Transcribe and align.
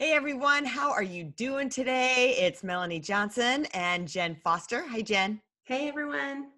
Hey 0.00 0.14
everyone, 0.14 0.64
how 0.64 0.90
are 0.92 1.02
you 1.02 1.24
doing 1.24 1.68
today? 1.68 2.34
It's 2.38 2.64
Melanie 2.64 3.00
Johnson 3.00 3.66
and 3.74 4.08
Jen 4.08 4.34
Foster. 4.42 4.82
Hi 4.88 5.02
Jen. 5.02 5.42
Hey 5.64 5.88
everyone. 5.88 6.52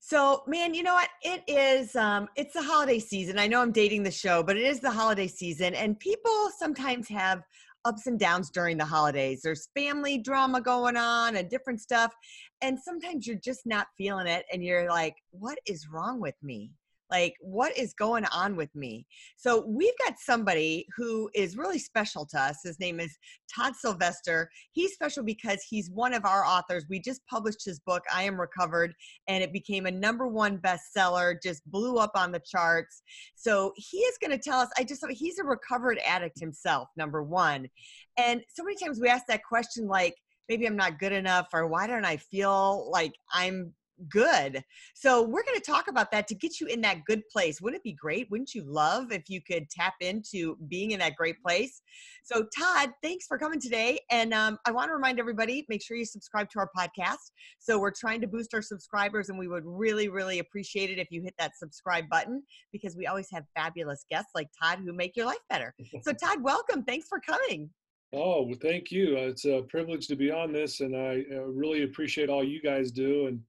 So, 0.00 0.42
man, 0.48 0.74
you 0.74 0.82
know 0.82 0.94
what? 0.94 1.08
It 1.22 1.44
is 1.46 1.94
um 1.94 2.28
it's 2.34 2.54
the 2.54 2.62
holiday 2.64 2.98
season. 2.98 3.38
I 3.38 3.46
know 3.46 3.62
I'm 3.62 3.70
dating 3.70 4.02
the 4.02 4.10
show, 4.10 4.42
but 4.42 4.56
it 4.56 4.64
is 4.64 4.80
the 4.80 4.90
holiday 4.90 5.28
season 5.28 5.72
and 5.76 6.00
people 6.00 6.50
sometimes 6.58 7.08
have 7.10 7.44
ups 7.84 8.08
and 8.08 8.18
downs 8.18 8.50
during 8.50 8.76
the 8.76 8.84
holidays. 8.84 9.40
There's 9.40 9.68
family 9.76 10.18
drama 10.18 10.60
going 10.60 10.96
on 10.96 11.36
and 11.36 11.48
different 11.48 11.80
stuff. 11.80 12.12
And 12.60 12.76
sometimes 12.76 13.24
you're 13.24 13.36
just 13.36 13.66
not 13.66 13.86
feeling 13.96 14.26
it 14.26 14.46
and 14.52 14.64
you're 14.64 14.90
like, 14.90 15.14
what 15.30 15.58
is 15.64 15.86
wrong 15.88 16.20
with 16.20 16.34
me? 16.42 16.72
Like 17.10 17.34
what 17.40 17.76
is 17.76 17.94
going 17.94 18.24
on 18.26 18.56
with 18.56 18.74
me? 18.74 19.06
So 19.36 19.64
we've 19.66 19.96
got 20.04 20.18
somebody 20.18 20.86
who 20.96 21.30
is 21.34 21.56
really 21.56 21.78
special 21.78 22.26
to 22.26 22.40
us 22.40 22.58
his 22.64 22.78
name 22.80 23.00
is 23.00 23.16
todd 23.54 23.74
sylvester 23.76 24.50
he's 24.72 24.92
special 24.92 25.22
because 25.22 25.62
he's 25.68 25.90
one 25.90 26.14
of 26.14 26.24
our 26.24 26.44
authors 26.44 26.84
we 26.88 27.00
just 27.00 27.20
published 27.28 27.64
his 27.64 27.80
book 27.80 28.02
i 28.12 28.22
am 28.22 28.40
recovered 28.40 28.94
and 29.26 29.42
it 29.42 29.52
became 29.52 29.86
a 29.86 29.90
number 29.90 30.26
one 30.26 30.58
bestseller 30.58 31.36
just 31.42 31.68
blew 31.70 31.96
up 31.96 32.12
on 32.14 32.32
the 32.32 32.40
charts. 32.40 33.02
So 33.34 33.72
he 33.76 33.98
is 33.98 34.18
going 34.20 34.30
to 34.30 34.38
tell 34.38 34.60
us 34.60 34.68
i 34.78 34.84
just 34.84 35.04
he's 35.10 35.38
a 35.38 35.44
recovered 35.44 35.98
addict 36.06 36.38
himself 36.38 36.88
number 36.96 37.22
one 37.22 37.68
and 38.16 38.42
so 38.52 38.64
many 38.64 38.76
times 38.76 39.00
we 39.00 39.08
ask 39.08 39.26
that 39.28 39.44
question 39.44 39.86
like 39.86 40.14
maybe 40.48 40.66
I'm 40.66 40.76
not 40.76 40.98
good 40.98 41.12
enough 41.12 41.48
or 41.52 41.66
why 41.66 41.86
don't 41.86 42.06
I 42.06 42.16
feel 42.16 42.90
like 42.90 43.12
I'm 43.32 43.74
good. 44.08 44.62
So 44.94 45.22
we're 45.22 45.42
going 45.42 45.58
to 45.58 45.64
talk 45.64 45.88
about 45.88 46.10
that 46.12 46.26
to 46.28 46.34
get 46.34 46.60
you 46.60 46.66
in 46.66 46.80
that 46.82 47.04
good 47.06 47.22
place. 47.30 47.60
Wouldn't 47.60 47.80
it 47.80 47.84
be 47.84 47.92
great? 47.92 48.30
Wouldn't 48.30 48.54
you 48.54 48.62
love 48.64 49.12
if 49.12 49.24
you 49.28 49.40
could 49.40 49.68
tap 49.70 49.94
into 50.00 50.56
being 50.68 50.92
in 50.92 51.00
that 51.00 51.16
great 51.16 51.40
place? 51.42 51.82
So 52.24 52.46
Todd, 52.56 52.92
thanks 53.02 53.26
for 53.26 53.38
coming 53.38 53.60
today. 53.60 53.98
And 54.10 54.34
um, 54.34 54.58
I 54.66 54.70
want 54.70 54.88
to 54.88 54.94
remind 54.94 55.18
everybody, 55.18 55.64
make 55.68 55.82
sure 55.82 55.96
you 55.96 56.04
subscribe 56.04 56.50
to 56.50 56.58
our 56.58 56.70
podcast. 56.76 57.32
So 57.58 57.78
we're 57.78 57.92
trying 57.92 58.20
to 58.20 58.26
boost 58.26 58.54
our 58.54 58.62
subscribers 58.62 59.28
and 59.28 59.38
we 59.38 59.48
would 59.48 59.64
really, 59.64 60.08
really 60.08 60.38
appreciate 60.38 60.90
it 60.90 60.98
if 60.98 61.08
you 61.10 61.22
hit 61.22 61.34
that 61.38 61.52
subscribe 61.56 62.08
button 62.08 62.42
because 62.72 62.96
we 62.96 63.06
always 63.06 63.28
have 63.32 63.44
fabulous 63.56 64.04
guests 64.10 64.30
like 64.34 64.48
Todd 64.62 64.80
who 64.84 64.92
make 64.92 65.16
your 65.16 65.26
life 65.26 65.38
better. 65.48 65.74
So 66.02 66.12
Todd, 66.22 66.42
welcome. 66.42 66.84
Thanks 66.84 67.08
for 67.08 67.20
coming. 67.20 67.70
Oh, 68.12 68.42
well, 68.42 68.56
thank 68.62 68.90
you. 68.90 69.16
It's 69.16 69.44
a 69.44 69.62
privilege 69.68 70.06
to 70.06 70.16
be 70.16 70.30
on 70.30 70.50
this, 70.50 70.80
and 70.80 70.96
I 70.96 71.24
uh, 71.30 71.42
really 71.42 71.82
appreciate 71.82 72.30
all 72.30 72.42
you 72.42 72.62
guys 72.62 72.90
do. 72.90 73.26
And 73.26 73.40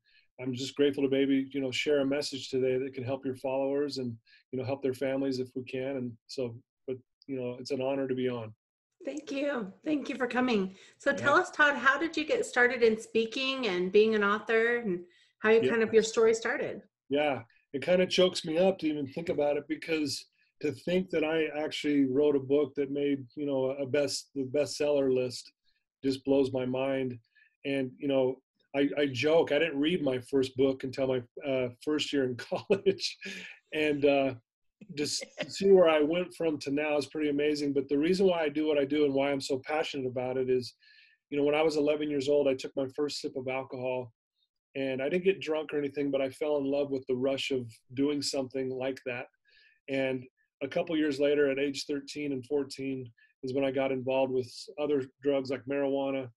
I'm 0.41 0.53
just 0.53 0.75
grateful 0.75 1.03
to 1.03 1.09
maybe 1.09 1.49
you 1.51 1.61
know 1.61 1.71
share 1.71 1.99
a 1.99 2.05
message 2.05 2.49
today 2.49 2.77
that 2.77 2.93
can 2.93 3.03
help 3.03 3.25
your 3.25 3.35
followers 3.35 3.97
and 3.97 4.15
you 4.51 4.59
know 4.59 4.65
help 4.65 4.81
their 4.81 4.93
families 4.93 5.39
if 5.39 5.49
we 5.55 5.63
can. 5.63 5.97
And 5.97 6.11
so, 6.27 6.55
but 6.87 6.97
you 7.27 7.39
know, 7.39 7.57
it's 7.59 7.71
an 7.71 7.81
honor 7.81 8.07
to 8.07 8.15
be 8.15 8.29
on. 8.29 8.53
Thank 9.05 9.31
you. 9.31 9.71
Thank 9.85 10.09
you 10.09 10.15
for 10.15 10.27
coming. 10.27 10.75
So 10.97 11.13
tell 11.13 11.35
us, 11.35 11.49
Todd, 11.51 11.77
how 11.77 11.97
did 11.97 12.17
you 12.17 12.25
get 12.25 12.45
started 12.45 12.83
in 12.83 12.99
speaking 12.99 13.67
and 13.67 13.91
being 13.91 14.13
an 14.13 14.23
author 14.23 14.77
and 14.77 15.01
how 15.39 15.49
you 15.49 15.61
yeah. 15.63 15.69
kind 15.69 15.83
of 15.83 15.93
your 15.93 16.03
story 16.03 16.33
started? 16.33 16.81
Yeah, 17.09 17.41
it 17.73 17.81
kind 17.81 18.01
of 18.01 18.09
chokes 18.09 18.45
me 18.45 18.57
up 18.57 18.77
to 18.79 18.87
even 18.87 19.07
think 19.07 19.29
about 19.29 19.57
it 19.57 19.63
because 19.67 20.25
to 20.61 20.73
think 20.73 21.09
that 21.11 21.23
I 21.23 21.45
actually 21.57 22.05
wrote 22.05 22.35
a 22.35 22.39
book 22.39 22.73
that 22.75 22.91
made, 22.91 23.25
you 23.35 23.45
know, 23.45 23.71
a 23.71 23.85
best 23.85 24.29
the 24.35 24.43
bestseller 24.43 25.13
list 25.13 25.51
just 26.03 26.23
blows 26.25 26.51
my 26.51 26.65
mind. 26.65 27.17
And, 27.65 27.91
you 27.97 28.07
know, 28.07 28.41
I, 28.75 28.89
I, 28.97 29.05
joke 29.07 29.51
I 29.51 29.59
didn't 29.59 29.79
read 29.79 30.03
my 30.03 30.19
first 30.19 30.55
book 30.55 30.83
until 30.83 31.07
my 31.07 31.21
uh, 31.47 31.69
first 31.83 32.13
year 32.13 32.25
in 32.25 32.35
college, 32.69 33.17
and 33.73 34.05
uh, 34.05 34.33
just 34.95 35.23
see 35.47 35.71
where 35.71 35.89
I 35.89 36.01
went 36.01 36.33
from 36.35 36.57
to 36.59 36.71
now 36.71 36.97
is 36.97 37.07
pretty 37.07 37.29
amazing. 37.29 37.73
But 37.73 37.89
the 37.89 37.97
reason 37.97 38.27
why 38.27 38.41
I 38.43 38.49
do 38.49 38.67
what 38.67 38.77
I 38.77 38.85
do 38.85 39.05
and 39.05 39.13
why 39.13 39.31
I'm 39.31 39.41
so 39.41 39.61
passionate 39.65 40.07
about 40.07 40.37
it 40.37 40.49
is, 40.49 40.73
you 41.29 41.37
know, 41.37 41.43
when 41.43 41.55
I 41.55 41.61
was 41.61 41.77
11 41.77 42.09
years 42.09 42.29
old, 42.29 42.47
I 42.47 42.53
took 42.53 42.75
my 42.75 42.87
first 42.95 43.21
sip 43.21 43.35
of 43.35 43.47
alcohol, 43.47 44.13
and 44.75 45.01
I 45.01 45.09
didn't 45.09 45.25
get 45.25 45.41
drunk 45.41 45.73
or 45.73 45.79
anything, 45.79 46.11
but 46.11 46.21
I 46.21 46.29
fell 46.29 46.57
in 46.57 46.65
love 46.65 46.91
with 46.91 47.05
the 47.07 47.15
rush 47.15 47.51
of 47.51 47.71
doing 47.95 48.21
something 48.21 48.69
like 48.69 48.99
that. 49.05 49.25
And 49.89 50.23
a 50.61 50.67
couple 50.67 50.95
years 50.97 51.19
later, 51.19 51.49
at 51.49 51.59
age 51.59 51.85
13 51.87 52.31
and 52.31 52.45
14, 52.45 53.11
is 53.43 53.53
when 53.53 53.63
I 53.63 53.71
got 53.71 53.91
involved 53.91 54.33
with 54.33 54.51
other 54.79 55.03
drugs 55.23 55.49
like 55.49 55.63
marijuana, 55.65 56.29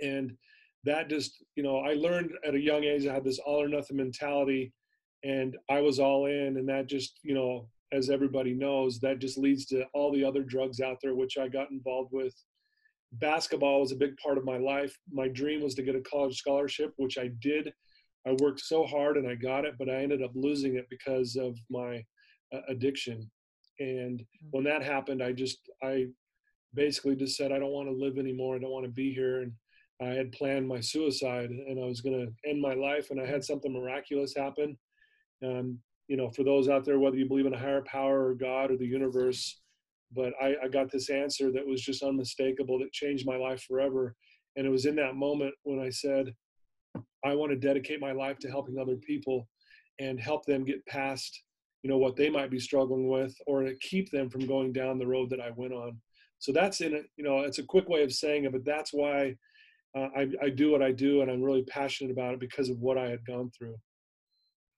and 0.00 0.32
that 0.84 1.08
just 1.08 1.44
you 1.54 1.62
know 1.62 1.78
i 1.78 1.94
learned 1.94 2.30
at 2.46 2.54
a 2.54 2.60
young 2.60 2.84
age 2.84 3.06
i 3.06 3.14
had 3.14 3.24
this 3.24 3.38
all 3.38 3.62
or 3.62 3.68
nothing 3.68 3.96
mentality 3.96 4.72
and 5.24 5.56
i 5.70 5.80
was 5.80 5.98
all 5.98 6.26
in 6.26 6.56
and 6.56 6.68
that 6.68 6.86
just 6.86 7.18
you 7.22 7.34
know 7.34 7.68
as 7.92 8.08
everybody 8.08 8.54
knows 8.54 8.98
that 8.98 9.18
just 9.18 9.38
leads 9.38 9.66
to 9.66 9.84
all 9.92 10.10
the 10.12 10.24
other 10.24 10.42
drugs 10.42 10.80
out 10.80 10.98
there 11.02 11.14
which 11.14 11.38
i 11.38 11.48
got 11.48 11.70
involved 11.70 12.12
with. 12.12 12.34
Basketball 13.16 13.82
was 13.82 13.92
a 13.92 13.96
big 13.96 14.16
part 14.16 14.38
of 14.38 14.44
my 14.46 14.56
life. 14.56 14.98
My 15.12 15.28
dream 15.28 15.60
was 15.62 15.74
to 15.74 15.82
get 15.82 15.94
a 15.94 16.00
college 16.00 16.36
scholarship 16.36 16.94
which 16.96 17.18
i 17.18 17.30
did. 17.40 17.72
I 18.26 18.32
worked 18.40 18.60
so 18.60 18.84
hard 18.86 19.16
and 19.16 19.28
i 19.28 19.34
got 19.34 19.64
it 19.64 19.74
but 19.78 19.90
i 19.90 19.96
ended 19.96 20.22
up 20.22 20.32
losing 20.34 20.76
it 20.76 20.86
because 20.88 21.36
of 21.36 21.58
my 21.70 22.02
uh, 22.54 22.60
addiction. 22.68 23.30
And 23.78 24.20
mm. 24.20 24.24
when 24.50 24.64
that 24.64 24.82
happened 24.82 25.22
i 25.22 25.32
just 25.32 25.58
i 25.82 26.06
basically 26.74 27.14
just 27.14 27.36
said 27.36 27.52
i 27.52 27.58
don't 27.58 27.72
want 27.72 27.88
to 27.88 27.94
live 27.94 28.16
anymore. 28.18 28.56
I 28.56 28.58
don't 28.60 28.70
want 28.70 28.86
to 28.86 28.92
be 28.92 29.12
here. 29.12 29.42
And 29.42 29.52
I 30.02 30.14
had 30.14 30.32
planned 30.32 30.66
my 30.66 30.80
suicide 30.80 31.50
and 31.50 31.82
I 31.82 31.86
was 31.86 32.00
going 32.00 32.18
to 32.18 32.50
end 32.50 32.60
my 32.60 32.74
life, 32.74 33.10
and 33.10 33.20
I 33.20 33.26
had 33.26 33.44
something 33.44 33.72
miraculous 33.72 34.34
happen. 34.34 34.76
Um, 35.44 35.78
you 36.08 36.16
know, 36.16 36.30
for 36.30 36.44
those 36.44 36.68
out 36.68 36.84
there, 36.84 36.98
whether 36.98 37.16
you 37.16 37.26
believe 37.26 37.46
in 37.46 37.54
a 37.54 37.58
higher 37.58 37.82
power 37.82 38.26
or 38.26 38.34
God 38.34 38.70
or 38.70 38.76
the 38.76 38.86
universe, 38.86 39.60
but 40.14 40.32
I, 40.40 40.56
I 40.64 40.68
got 40.68 40.90
this 40.90 41.08
answer 41.08 41.50
that 41.52 41.66
was 41.66 41.80
just 41.80 42.02
unmistakable 42.02 42.78
that 42.80 42.92
changed 42.92 43.26
my 43.26 43.36
life 43.36 43.62
forever. 43.62 44.14
And 44.56 44.66
it 44.66 44.70
was 44.70 44.84
in 44.84 44.96
that 44.96 45.14
moment 45.14 45.54
when 45.62 45.80
I 45.80 45.88
said, 45.88 46.34
I 47.24 47.34
want 47.34 47.50
to 47.52 47.56
dedicate 47.56 48.00
my 48.00 48.12
life 48.12 48.38
to 48.40 48.50
helping 48.50 48.78
other 48.78 48.96
people 48.96 49.48
and 50.00 50.20
help 50.20 50.44
them 50.44 50.64
get 50.64 50.84
past, 50.86 51.42
you 51.82 51.88
know, 51.88 51.98
what 51.98 52.16
they 52.16 52.28
might 52.28 52.50
be 52.50 52.58
struggling 52.58 53.08
with 53.08 53.34
or 53.46 53.62
to 53.62 53.74
keep 53.76 54.10
them 54.10 54.28
from 54.28 54.46
going 54.46 54.72
down 54.72 54.98
the 54.98 55.06
road 55.06 55.30
that 55.30 55.40
I 55.40 55.50
went 55.54 55.72
on. 55.72 55.96
So 56.40 56.52
that's 56.52 56.80
in 56.80 56.92
it, 56.92 57.06
you 57.16 57.24
know, 57.24 57.40
it's 57.40 57.60
a 57.60 57.64
quick 57.64 57.88
way 57.88 58.02
of 58.02 58.12
saying 58.12 58.44
it, 58.44 58.52
but 58.52 58.64
that's 58.64 58.92
why 58.92 59.36
uh, 59.94 60.08
I, 60.16 60.28
I 60.42 60.48
do 60.48 60.70
what 60.70 60.82
I 60.82 60.92
do 60.92 61.22
and 61.22 61.30
I'm 61.30 61.42
really 61.42 61.64
passionate 61.64 62.10
about 62.10 62.34
it 62.34 62.40
because 62.40 62.68
of 62.68 62.78
what 62.78 62.98
I 62.98 63.08
had 63.08 63.24
gone 63.26 63.50
through. 63.56 63.76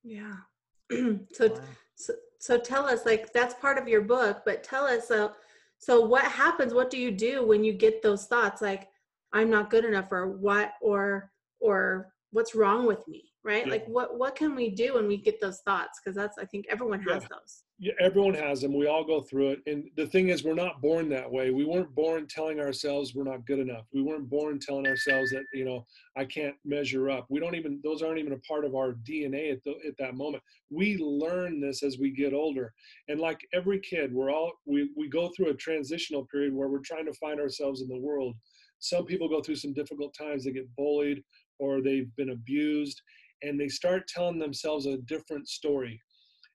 Yeah. 0.02 0.36
so, 1.32 1.48
wow. 1.48 1.60
so, 1.94 2.14
so 2.38 2.58
tell 2.58 2.86
us 2.86 3.06
like 3.06 3.32
that's 3.32 3.54
part 3.54 3.78
of 3.78 3.88
your 3.88 4.02
book, 4.02 4.42
but 4.44 4.62
tell 4.62 4.84
us, 4.84 5.08
so, 5.08 5.32
so 5.78 6.00
what 6.00 6.24
happens? 6.24 6.74
What 6.74 6.90
do 6.90 6.98
you 6.98 7.10
do 7.10 7.46
when 7.46 7.64
you 7.64 7.72
get 7.72 8.02
those 8.02 8.26
thoughts? 8.26 8.60
Like, 8.60 8.88
I'm 9.32 9.50
not 9.50 9.70
good 9.70 9.84
enough 9.84 10.10
or 10.10 10.28
what, 10.28 10.72
or, 10.80 11.30
or 11.60 12.13
what's 12.34 12.54
wrong 12.54 12.86
with 12.86 13.06
me? 13.08 13.32
Right. 13.44 13.66
Yeah. 13.66 13.72
Like 13.72 13.86
what, 13.86 14.18
what 14.18 14.36
can 14.36 14.54
we 14.54 14.70
do 14.70 14.94
when 14.94 15.06
we 15.06 15.16
get 15.16 15.40
those 15.40 15.60
thoughts? 15.60 16.00
Cause 16.04 16.14
that's, 16.14 16.38
I 16.38 16.44
think 16.44 16.66
everyone 16.68 17.00
has 17.00 17.22
yeah. 17.22 17.28
those 17.30 17.64
yeah, 17.80 17.92
everyone 18.00 18.34
has 18.34 18.60
them. 18.60 18.72
We 18.72 18.86
all 18.86 19.04
go 19.04 19.20
through 19.20 19.50
it. 19.50 19.62
And 19.66 19.90
the 19.96 20.06
thing 20.06 20.28
is, 20.28 20.44
we're 20.44 20.54
not 20.54 20.80
born 20.80 21.08
that 21.08 21.30
way. 21.30 21.50
We 21.50 21.64
weren't 21.64 21.92
born 21.92 22.28
telling 22.28 22.60
ourselves 22.60 23.14
we're 23.14 23.24
not 23.24 23.44
good 23.46 23.58
enough. 23.58 23.86
We 23.92 24.00
weren't 24.00 24.30
born 24.30 24.60
telling 24.60 24.86
ourselves 24.86 25.30
that, 25.30 25.44
you 25.52 25.64
know, 25.64 25.84
I 26.16 26.24
can't 26.24 26.54
measure 26.64 27.10
up. 27.10 27.26
We 27.30 27.40
don't 27.40 27.56
even, 27.56 27.80
those 27.82 28.00
aren't 28.00 28.18
even 28.18 28.32
a 28.32 28.38
part 28.38 28.64
of 28.64 28.76
our 28.76 28.92
DNA 28.92 29.52
at, 29.52 29.64
the, 29.64 29.74
at 29.86 29.96
that 29.98 30.14
moment. 30.14 30.44
We 30.70 30.98
learn 30.98 31.60
this 31.60 31.82
as 31.82 31.98
we 31.98 32.12
get 32.12 32.32
older. 32.32 32.72
And 33.08 33.18
like 33.18 33.40
every 33.52 33.80
kid, 33.80 34.14
we're 34.14 34.30
all, 34.30 34.52
we, 34.66 34.90
we 34.96 35.08
go 35.08 35.32
through 35.36 35.50
a 35.50 35.54
transitional 35.54 36.26
period 36.26 36.54
where 36.54 36.68
we're 36.68 36.78
trying 36.78 37.06
to 37.06 37.14
find 37.14 37.40
ourselves 37.40 37.82
in 37.82 37.88
the 37.88 37.98
world. 37.98 38.36
Some 38.78 39.04
people 39.04 39.28
go 39.28 39.40
through 39.40 39.56
some 39.56 39.72
difficult 39.72 40.14
times. 40.14 40.44
They 40.44 40.52
get 40.52 40.74
bullied 40.76 41.24
or 41.58 41.80
they've 41.80 42.14
been 42.16 42.30
abused 42.30 43.00
and 43.42 43.58
they 43.58 43.68
start 43.68 44.06
telling 44.08 44.38
themselves 44.38 44.86
a 44.86 44.98
different 44.98 45.48
story 45.48 46.00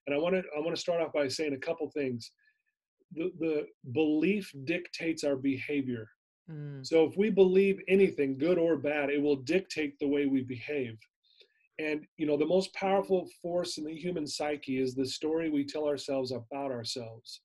and 0.06 0.14
I 0.14 0.18
want 0.18 0.34
to 0.34 0.42
I 0.56 0.60
want 0.60 0.74
to 0.74 0.80
start 0.80 1.00
off 1.00 1.12
by 1.12 1.28
saying 1.28 1.54
a 1.54 1.58
couple 1.58 1.88
things. 1.90 2.32
The, 3.12 3.32
the 3.38 3.66
belief 3.92 4.52
dictates 4.64 5.24
our 5.24 5.36
behavior. 5.36 6.08
Mm. 6.50 6.86
So 6.86 7.04
if 7.04 7.16
we 7.16 7.30
believe 7.30 7.80
anything, 7.88 8.38
good 8.38 8.58
or 8.58 8.76
bad, 8.76 9.10
it 9.10 9.20
will 9.20 9.36
dictate 9.36 9.98
the 9.98 10.08
way 10.08 10.26
we 10.26 10.42
behave. 10.42 10.96
And 11.78 12.04
you 12.16 12.26
know, 12.26 12.36
the 12.36 12.46
most 12.46 12.74
powerful 12.74 13.28
force 13.42 13.78
in 13.78 13.84
the 13.84 13.94
human 13.94 14.26
psyche 14.26 14.80
is 14.80 14.94
the 14.94 15.06
story 15.06 15.50
we 15.50 15.64
tell 15.64 15.86
ourselves 15.86 16.32
about 16.32 16.70
ourselves. 16.70 17.40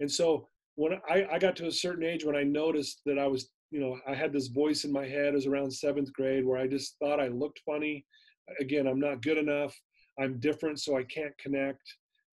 And 0.00 0.10
so 0.10 0.48
when 0.76 0.94
I, 1.08 1.26
I 1.32 1.38
got 1.38 1.56
to 1.56 1.66
a 1.66 1.72
certain 1.72 2.04
age 2.04 2.24
when 2.24 2.36
I 2.36 2.42
noticed 2.42 3.02
that 3.06 3.18
I 3.18 3.26
was, 3.26 3.50
you 3.70 3.80
know, 3.80 3.98
I 4.06 4.14
had 4.14 4.32
this 4.32 4.48
voice 4.48 4.84
in 4.84 4.92
my 4.92 5.06
head, 5.06 5.34
as 5.34 5.46
around 5.46 5.70
seventh 5.70 6.12
grade 6.12 6.44
where 6.44 6.58
I 6.58 6.66
just 6.66 6.96
thought 6.98 7.20
I 7.20 7.28
looked 7.28 7.60
funny. 7.64 8.04
Again, 8.60 8.86
I'm 8.86 9.00
not 9.00 9.22
good 9.22 9.38
enough. 9.38 9.74
I'm 10.18 10.40
different, 10.40 10.80
so 10.80 10.96
I 10.96 11.04
can't 11.04 11.36
connect. 11.38 11.82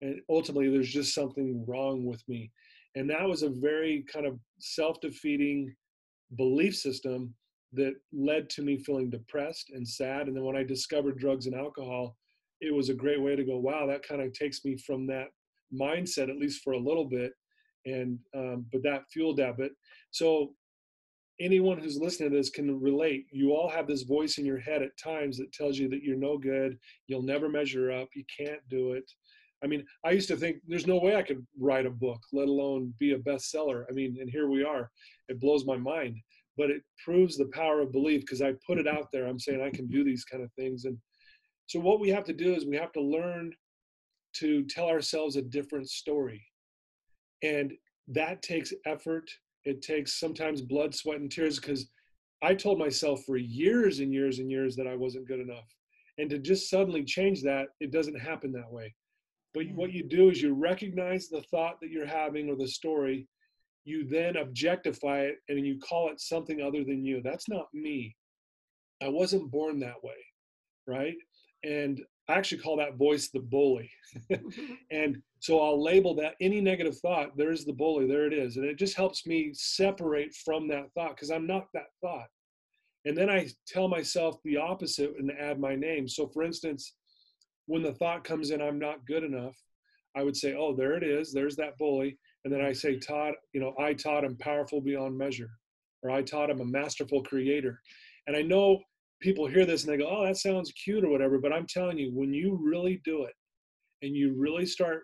And 0.01 0.19
ultimately, 0.29 0.69
there's 0.69 0.91
just 0.91 1.13
something 1.13 1.63
wrong 1.67 2.05
with 2.05 2.23
me. 2.27 2.51
And 2.95 3.09
that 3.09 3.27
was 3.27 3.43
a 3.43 3.49
very 3.49 4.03
kind 4.11 4.25
of 4.25 4.39
self 4.59 4.99
defeating 4.99 5.73
belief 6.35 6.75
system 6.75 7.33
that 7.73 7.93
led 8.11 8.49
to 8.49 8.61
me 8.61 8.77
feeling 8.79 9.09
depressed 9.09 9.71
and 9.73 9.87
sad. 9.87 10.27
And 10.27 10.35
then 10.35 10.43
when 10.43 10.55
I 10.55 10.63
discovered 10.63 11.19
drugs 11.19 11.45
and 11.45 11.55
alcohol, 11.55 12.15
it 12.61 12.73
was 12.73 12.89
a 12.89 12.95
great 12.95 13.21
way 13.21 13.35
to 13.35 13.43
go, 13.43 13.57
wow, 13.57 13.85
that 13.85 14.07
kind 14.07 14.21
of 14.21 14.33
takes 14.33 14.65
me 14.65 14.77
from 14.77 15.05
that 15.07 15.27
mindset, 15.71 16.29
at 16.29 16.37
least 16.37 16.63
for 16.63 16.73
a 16.73 16.79
little 16.79 17.05
bit. 17.05 17.33
And, 17.85 18.17
um, 18.35 18.65
but 18.71 18.81
that 18.83 19.03
fueled 19.11 19.37
that. 19.37 19.57
But 19.57 19.71
so 20.11 20.53
anyone 21.39 21.77
who's 21.77 21.97
listening 21.97 22.31
to 22.31 22.37
this 22.37 22.49
can 22.49 22.79
relate. 22.79 23.25
You 23.31 23.51
all 23.51 23.69
have 23.69 23.87
this 23.87 24.03
voice 24.03 24.37
in 24.37 24.45
your 24.45 24.59
head 24.59 24.81
at 24.81 24.97
times 24.97 25.37
that 25.37 25.53
tells 25.53 25.77
you 25.77 25.87
that 25.89 26.03
you're 26.03 26.17
no 26.17 26.37
good, 26.37 26.77
you'll 27.07 27.21
never 27.21 27.49
measure 27.49 27.91
up, 27.91 28.09
you 28.15 28.23
can't 28.35 28.61
do 28.69 28.93
it. 28.93 29.09
I 29.63 29.67
mean, 29.67 29.83
I 30.05 30.11
used 30.11 30.27
to 30.27 30.37
think 30.37 30.57
there's 30.67 30.87
no 30.87 30.99
way 30.99 31.15
I 31.15 31.23
could 31.23 31.45
write 31.59 31.85
a 31.85 31.91
book, 31.91 32.19
let 32.31 32.47
alone 32.47 32.93
be 32.99 33.13
a 33.13 33.19
bestseller. 33.19 33.85
I 33.89 33.93
mean, 33.93 34.17
and 34.19 34.29
here 34.29 34.47
we 34.49 34.63
are. 34.63 34.91
It 35.29 35.39
blows 35.39 35.65
my 35.65 35.77
mind, 35.77 36.17
but 36.57 36.69
it 36.69 36.83
proves 37.03 37.37
the 37.37 37.49
power 37.53 37.81
of 37.81 37.91
belief 37.91 38.21
because 38.21 38.41
I 38.41 38.53
put 38.65 38.77
it 38.77 38.87
out 38.87 39.07
there. 39.11 39.25
I'm 39.25 39.39
saying 39.39 39.61
I 39.61 39.75
can 39.75 39.87
do 39.87 40.03
these 40.03 40.25
kind 40.25 40.43
of 40.43 40.51
things. 40.53 40.85
And 40.85 40.97
so, 41.65 41.79
what 41.79 41.99
we 41.99 42.09
have 42.09 42.23
to 42.25 42.33
do 42.33 42.53
is 42.53 42.65
we 42.65 42.77
have 42.77 42.93
to 42.93 43.01
learn 43.01 43.51
to 44.35 44.63
tell 44.65 44.87
ourselves 44.87 45.35
a 45.35 45.41
different 45.41 45.89
story. 45.89 46.43
And 47.43 47.73
that 48.09 48.41
takes 48.41 48.73
effort. 48.85 49.29
It 49.67 49.81
takes 49.81 50.17
sometimes 50.17 50.61
blood, 50.61 50.95
sweat, 50.95 51.19
and 51.19 51.29
tears 51.29 51.59
because 51.59 51.89
I 52.41 52.55
told 52.55 52.79
myself 52.79 53.25
for 53.25 53.35
years 53.35 53.99
and 53.99 54.13
years 54.13 54.39
and 54.39 54.49
years 54.49 54.77
that 54.77 54.87
I 54.87 54.95
wasn't 54.95 55.27
good 55.27 55.41
enough. 55.41 55.67
And 56.17 56.29
to 56.29 56.37
just 56.37 56.69
suddenly 56.69 57.03
change 57.03 57.43
that, 57.43 57.67
it 57.81 57.91
doesn't 57.91 58.17
happen 58.17 58.53
that 58.53 58.71
way. 58.71 58.95
But 59.53 59.65
what 59.75 59.89
mm. 59.89 59.95
you 59.95 60.03
do 60.03 60.29
is 60.29 60.41
you 60.41 60.53
recognize 60.53 61.27
the 61.27 61.41
thought 61.51 61.81
that 61.81 61.91
you're 61.91 62.05
having 62.05 62.49
or 62.49 62.55
the 62.55 62.67
story, 62.67 63.27
you 63.83 64.07
then 64.07 64.37
objectify 64.37 65.23
it 65.23 65.35
and 65.49 65.67
you 65.67 65.79
call 65.79 66.09
it 66.11 66.21
something 66.21 66.61
other 66.61 66.85
than 66.85 67.03
you. 67.03 67.21
That's 67.21 67.49
not 67.49 67.67
me. 67.73 68.15
I 69.03 69.09
wasn't 69.09 69.51
born 69.51 69.81
that 69.81 70.01
way, 70.01 70.15
right? 70.87 71.17
And 71.65 71.99
I 72.29 72.33
actually 72.33 72.61
call 72.61 72.77
that 72.77 72.95
voice 72.95 73.29
the 73.29 73.39
bully. 73.39 73.89
Mm-hmm. 74.31 74.73
and 74.89 75.21
so 75.39 75.59
I'll 75.59 75.83
label 75.83 76.15
that 76.15 76.35
any 76.41 76.59
negative 76.59 76.97
thought, 76.97 77.37
there's 77.37 77.65
the 77.65 77.73
bully, 77.73 78.07
there 78.07 78.25
it 78.25 78.33
is. 78.33 78.57
And 78.57 78.65
it 78.65 78.77
just 78.77 78.95
helps 78.95 79.27
me 79.27 79.51
separate 79.53 80.33
from 80.33 80.67
that 80.69 80.91
thought 80.93 81.15
because 81.15 81.29
I'm 81.29 81.45
not 81.45 81.67
that 81.73 81.87
thought. 82.01 82.27
And 83.05 83.17
then 83.17 83.29
I 83.29 83.47
tell 83.67 83.87
myself 83.87 84.37
the 84.43 84.57
opposite 84.57 85.13
and 85.19 85.31
add 85.31 85.59
my 85.59 85.75
name. 85.75 86.07
So, 86.07 86.27
for 86.27 86.43
instance, 86.43 86.93
when 87.67 87.83
the 87.83 87.93
thought 87.93 88.23
comes 88.23 88.51
in, 88.51 88.61
I'm 88.61 88.79
not 88.79 89.05
good 89.05 89.23
enough, 89.23 89.55
I 90.15 90.23
would 90.23 90.35
say, 90.35 90.55
oh, 90.55 90.75
there 90.75 90.93
it 90.93 91.03
is. 91.03 91.31
There's 91.31 91.55
that 91.57 91.77
bully. 91.77 92.17
And 92.43 92.53
then 92.53 92.61
I 92.61 92.73
say, 92.73 92.97
Todd, 92.97 93.33
you 93.53 93.61
know, 93.61 93.73
I 93.79 93.93
taught 93.93 94.23
him 94.23 94.37
powerful 94.37 94.81
beyond 94.81 95.17
measure, 95.17 95.51
or 96.01 96.09
I 96.09 96.21
taught 96.21 96.49
him 96.49 96.61
a 96.61 96.65
masterful 96.65 97.23
creator. 97.23 97.79
And 98.25 98.35
I 98.35 98.41
know 98.41 98.81
people 99.19 99.47
hear 99.47 99.65
this 99.65 99.83
and 99.83 99.93
they 99.93 99.97
go, 99.97 100.09
oh, 100.09 100.25
that 100.25 100.37
sounds 100.37 100.71
cute 100.71 101.03
or 101.03 101.09
whatever. 101.09 101.39
But 101.39 101.53
I'm 101.53 101.65
telling 101.67 101.97
you, 101.97 102.11
when 102.13 102.33
you 102.33 102.59
really 102.61 103.01
do 103.03 103.23
it 103.23 103.33
and 104.01 104.15
you 104.15 104.33
really 104.37 104.65
start 104.65 105.03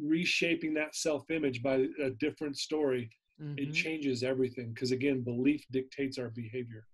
reshaping 0.00 0.74
that 0.74 0.94
self 0.94 1.30
image 1.30 1.62
by 1.62 1.86
a 2.02 2.10
different 2.18 2.56
story, 2.56 3.10
mm-hmm. 3.40 3.58
it 3.58 3.72
changes 3.72 4.22
everything. 4.22 4.72
Because 4.74 4.92
again, 4.92 5.22
belief 5.22 5.64
dictates 5.70 6.18
our 6.18 6.30
behavior. 6.30 6.86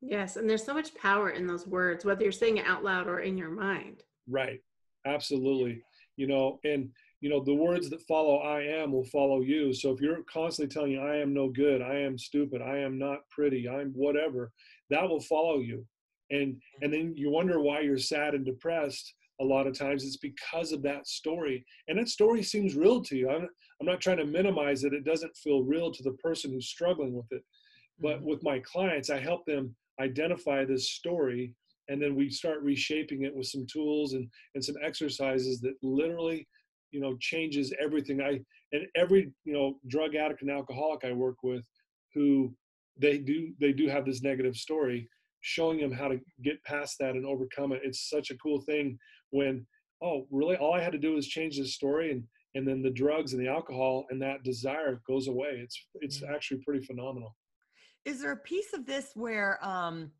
Yes. 0.00 0.36
And 0.36 0.48
there's 0.48 0.64
so 0.64 0.74
much 0.74 0.94
power 0.94 1.30
in 1.30 1.46
those 1.46 1.66
words, 1.66 2.04
whether 2.04 2.22
you're 2.22 2.32
saying 2.32 2.58
it 2.58 2.66
out 2.66 2.84
loud 2.84 3.06
or 3.06 3.20
in 3.20 3.38
your 3.38 3.50
mind. 3.50 4.02
Right. 4.28 4.60
Absolutely. 5.06 5.82
You 6.16 6.26
know, 6.26 6.60
and 6.64 6.90
you 7.20 7.30
know, 7.30 7.42
the 7.42 7.54
words 7.54 7.88
that 7.88 8.02
follow 8.02 8.40
I 8.40 8.60
am 8.60 8.92
will 8.92 9.06
follow 9.06 9.40
you. 9.40 9.72
So 9.72 9.90
if 9.92 10.00
you're 10.02 10.22
constantly 10.30 10.72
telling 10.72 10.92
you 10.92 11.00
I 11.00 11.16
am 11.16 11.32
no 11.32 11.48
good, 11.48 11.80
I 11.80 11.94
am 12.00 12.18
stupid, 12.18 12.60
I 12.60 12.76
am 12.76 12.98
not 12.98 13.20
pretty, 13.30 13.66
I'm 13.66 13.92
whatever, 13.94 14.52
that 14.90 15.08
will 15.08 15.22
follow 15.22 15.60
you. 15.60 15.86
And 16.30 16.60
and 16.82 16.92
then 16.92 17.14
you 17.16 17.30
wonder 17.30 17.60
why 17.60 17.80
you're 17.80 17.98
sad 17.98 18.34
and 18.34 18.44
depressed 18.44 19.14
a 19.40 19.44
lot 19.44 19.66
of 19.66 19.76
times. 19.76 20.04
It's 20.04 20.16
because 20.16 20.72
of 20.72 20.82
that 20.82 21.06
story. 21.06 21.64
And 21.88 21.98
that 21.98 22.08
story 22.08 22.42
seems 22.42 22.76
real 22.76 23.02
to 23.02 23.16
you. 23.16 23.28
I'm, 23.28 23.48
I'm 23.80 23.86
not 23.86 24.00
trying 24.00 24.18
to 24.18 24.24
minimize 24.24 24.84
it. 24.84 24.94
It 24.94 25.04
doesn't 25.04 25.36
feel 25.36 25.64
real 25.64 25.90
to 25.90 26.02
the 26.02 26.12
person 26.12 26.52
who's 26.52 26.68
struggling 26.68 27.14
with 27.14 27.26
it. 27.30 27.42
But 28.00 28.18
mm-hmm. 28.18 28.26
with 28.26 28.42
my 28.42 28.60
clients 28.60 29.10
i 29.10 29.18
help 29.18 29.44
them 29.46 29.74
identify 30.00 30.64
this 30.64 30.90
story 30.90 31.54
and 31.88 32.00
then 32.02 32.14
we 32.14 32.30
start 32.30 32.62
reshaping 32.62 33.22
it 33.22 33.34
with 33.34 33.46
some 33.46 33.66
tools 33.70 34.14
and 34.14 34.28
and 34.54 34.64
some 34.64 34.76
exercises 34.82 35.60
that 35.60 35.74
literally 35.82 36.46
you 36.90 37.00
know 37.00 37.16
changes 37.20 37.72
everything. 37.80 38.20
I 38.20 38.40
and 38.74 38.86
every 38.96 39.32
you 39.44 39.52
know 39.52 39.78
drug 39.88 40.14
addict 40.14 40.42
and 40.42 40.50
alcoholic 40.50 41.04
i 41.04 41.12
work 41.12 41.36
with 41.42 41.64
who 42.14 42.54
they 43.00 43.18
do 43.18 43.52
they 43.60 43.72
do 43.72 43.88
have 43.88 44.04
this 44.04 44.22
negative 44.22 44.56
story 44.56 45.08
showing 45.44 45.78
them 45.78 45.92
how 45.92 46.08
to 46.08 46.18
get 46.42 46.62
past 46.64 46.96
that 46.98 47.14
and 47.14 47.26
overcome 47.26 47.72
it. 47.72 47.82
It's 47.84 48.08
such 48.08 48.30
a 48.30 48.36
cool 48.38 48.62
thing 48.62 48.98
when 49.30 49.66
oh 50.02 50.26
really 50.30 50.56
all 50.56 50.74
i 50.74 50.80
had 50.80 50.92
to 50.92 50.98
do 50.98 51.14
was 51.14 51.28
change 51.28 51.58
the 51.58 51.66
story 51.66 52.10
and 52.10 52.24
and 52.54 52.66
then 52.66 52.82
the 52.82 52.90
drugs 52.90 53.32
and 53.34 53.44
the 53.44 53.48
alcohol 53.48 54.06
and 54.10 54.22
that 54.22 54.42
desire 54.44 55.00
goes 55.06 55.28
away. 55.28 55.60
It's 55.62 55.86
it's 56.00 56.22
actually 56.22 56.62
pretty 56.64 56.84
phenomenal. 56.84 57.36
Is 58.04 58.20
there 58.20 58.32
a 58.32 58.36
piece 58.36 58.72
of 58.72 58.86
this 58.86 59.10
where 59.14 59.58
um 59.64 60.10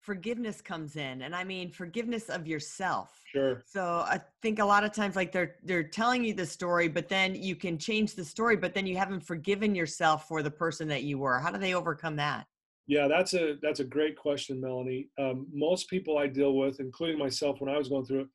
forgiveness 0.00 0.60
comes 0.60 0.96
in? 0.96 1.22
And 1.22 1.36
i 1.36 1.44
mean 1.44 1.70
forgiveness 1.70 2.28
of 2.28 2.48
yourself. 2.48 3.20
Sure. 3.32 3.62
So 3.64 4.04
i 4.08 4.20
think 4.42 4.58
a 4.58 4.64
lot 4.64 4.82
of 4.82 4.92
times 4.92 5.14
like 5.14 5.30
they're 5.30 5.54
they're 5.62 5.88
telling 5.88 6.24
you 6.24 6.34
the 6.34 6.46
story 6.46 6.88
but 6.88 7.08
then 7.08 7.36
you 7.36 7.54
can 7.54 7.78
change 7.78 8.14
the 8.14 8.24
story 8.24 8.56
but 8.56 8.74
then 8.74 8.86
you 8.86 8.96
haven't 8.96 9.20
forgiven 9.20 9.72
yourself 9.74 10.26
for 10.26 10.42
the 10.42 10.50
person 10.50 10.88
that 10.88 11.04
you 11.04 11.18
were. 11.18 11.38
How 11.38 11.52
do 11.52 11.58
they 11.58 11.74
overcome 11.74 12.16
that 12.16 12.46
yeah 12.86 13.08
that's 13.08 13.34
a 13.34 13.56
that's 13.62 13.80
a 13.80 13.84
great 13.84 14.16
question 14.16 14.60
melanie 14.60 15.08
um, 15.18 15.46
most 15.52 15.88
people 15.88 16.18
i 16.18 16.26
deal 16.26 16.54
with 16.54 16.80
including 16.80 17.18
myself 17.18 17.60
when 17.60 17.72
i 17.72 17.78
was 17.78 17.88
going 17.88 18.04
through 18.04 18.20
it 18.20 18.28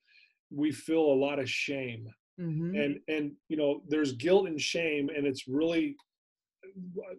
we 0.52 0.72
feel 0.72 1.02
a 1.02 1.22
lot 1.22 1.40
of 1.40 1.50
shame 1.50 2.08
mm-hmm. 2.40 2.76
and 2.76 3.00
and 3.08 3.32
you 3.48 3.58
know 3.58 3.82
there's 3.88 4.14
guilt 4.14 4.48
and 4.48 4.60
shame 4.60 5.10
and 5.16 5.26
it's 5.28 5.48
really 5.48 5.96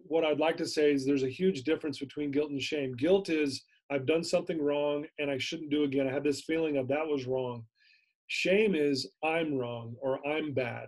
what 0.07 0.23
i'd 0.23 0.39
like 0.39 0.57
to 0.57 0.65
say 0.65 0.91
is 0.91 1.05
there's 1.05 1.23
a 1.23 1.29
huge 1.29 1.63
difference 1.63 1.99
between 1.99 2.31
guilt 2.31 2.51
and 2.51 2.61
shame 2.61 2.93
guilt 2.95 3.29
is 3.29 3.63
I've 3.91 4.05
done 4.05 4.23
something 4.23 4.61
wrong 4.61 5.05
and 5.19 5.29
I 5.29 5.37
shouldn't 5.37 5.69
do 5.69 5.83
again. 5.83 6.07
I 6.07 6.13
had 6.13 6.23
this 6.23 6.41
feeling 6.41 6.77
of 6.77 6.87
that 6.87 7.05
was 7.05 7.27
wrong. 7.27 7.65
Shame 8.27 8.73
is 8.73 9.11
I'm 9.21 9.53
wrong 9.53 9.95
or 10.01 10.25
I'm 10.25 10.53
bad. 10.53 10.87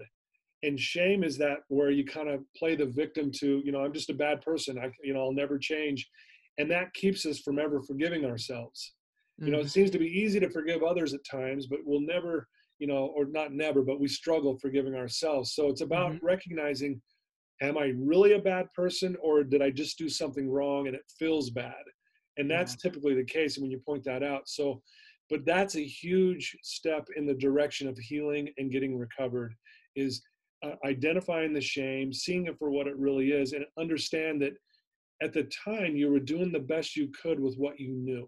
And 0.63 0.79
shame 0.79 1.25
is 1.25 1.38
that 1.39 1.59
where 1.67 1.91
you 1.91 2.05
kind 2.05 2.29
of 2.29 2.41
play 2.55 2.77
the 2.77 2.85
victim 2.85 3.29
to, 3.39 3.62
you 3.65 3.73
know, 3.73 3.83
I'm 3.83 3.91
just 3.91 4.09
a 4.09 4.13
bad 4.13 4.39
person. 4.41 4.79
I, 4.79 4.89
you 5.03 5.13
know, 5.13 5.19
I'll 5.19 5.33
never 5.33 5.57
change. 5.57 6.09
And 6.57 6.69
that 6.72 6.93
keeps 6.93 7.25
us 7.25 7.39
from 7.39 7.60
ever 7.60 7.81
forgiving 7.81 8.25
ourselves. 8.25 8.93
You 9.39 9.51
know, 9.51 9.57
it 9.57 9.62
mm-hmm. 9.62 9.69
seems 9.69 9.89
to 9.91 10.00
be 10.00 10.05
easy 10.05 10.39
to 10.39 10.50
forgive 10.50 10.83
others 10.83 11.13
at 11.13 11.25
times, 11.25 11.65
but 11.65 11.79
we'll 11.83 12.01
never, 12.01 12.48
you 12.77 12.86
know, 12.86 13.12
or 13.15 13.25
not 13.25 13.51
never, 13.51 13.81
but 13.81 14.00
we 14.00 14.07
struggle 14.07 14.57
forgiving 14.60 14.93
ourselves. 14.93 15.53
So 15.53 15.69
it's 15.69 15.81
about 15.81 16.12
mm-hmm. 16.12 16.25
recognizing, 16.25 17.01
am 17.62 17.77
I 17.77 17.93
really 17.98 18.33
a 18.33 18.39
bad 18.39 18.67
person 18.75 19.17
or 19.22 19.43
did 19.43 19.63
I 19.63 19.72
just 19.72 19.98
do 19.98 20.07
something 20.07 20.48
wrong 20.50 20.86
and 20.86 20.95
it 20.95 21.01
feels 21.17 21.50
bad? 21.50 21.83
and 22.38 22.50
that's 22.50 22.74
yeah. 22.74 22.89
typically 22.89 23.15
the 23.15 23.24
case 23.24 23.57
when 23.57 23.72
you 23.72 23.79
point 23.79 24.03
that 24.03 24.24
out 24.24 24.48
so 24.48 24.81
but 25.29 25.45
that's 25.45 25.75
a 25.75 25.83
huge 25.83 26.55
step 26.63 27.07
in 27.15 27.25
the 27.25 27.33
direction 27.33 27.88
of 27.88 27.98
healing 27.98 28.50
and 28.57 28.72
getting 28.72 28.98
recovered 28.98 29.53
is 29.95 30.22
uh, 30.63 30.75
identifying 30.86 31.53
the 31.53 31.62
shame 31.62 32.12
seeing 32.13 32.45
it 32.45 32.57
for 32.57 32.69
what 32.69 32.88
it 32.88 32.98
really 32.98 33.31
is 33.31 33.53
and 33.53 33.65
understand 33.77 34.41
that 34.41 34.53
at 35.22 35.34
the 35.34 35.50
time 35.65 35.96
you 35.96 36.12
were 36.12 36.20
doing 36.20 36.51
the 36.51 36.60
best 36.60 36.96
you 36.96 37.10
could 37.22 37.39
with 37.39 37.55
what 37.55 37.79
you 37.79 37.93
knew 37.93 38.27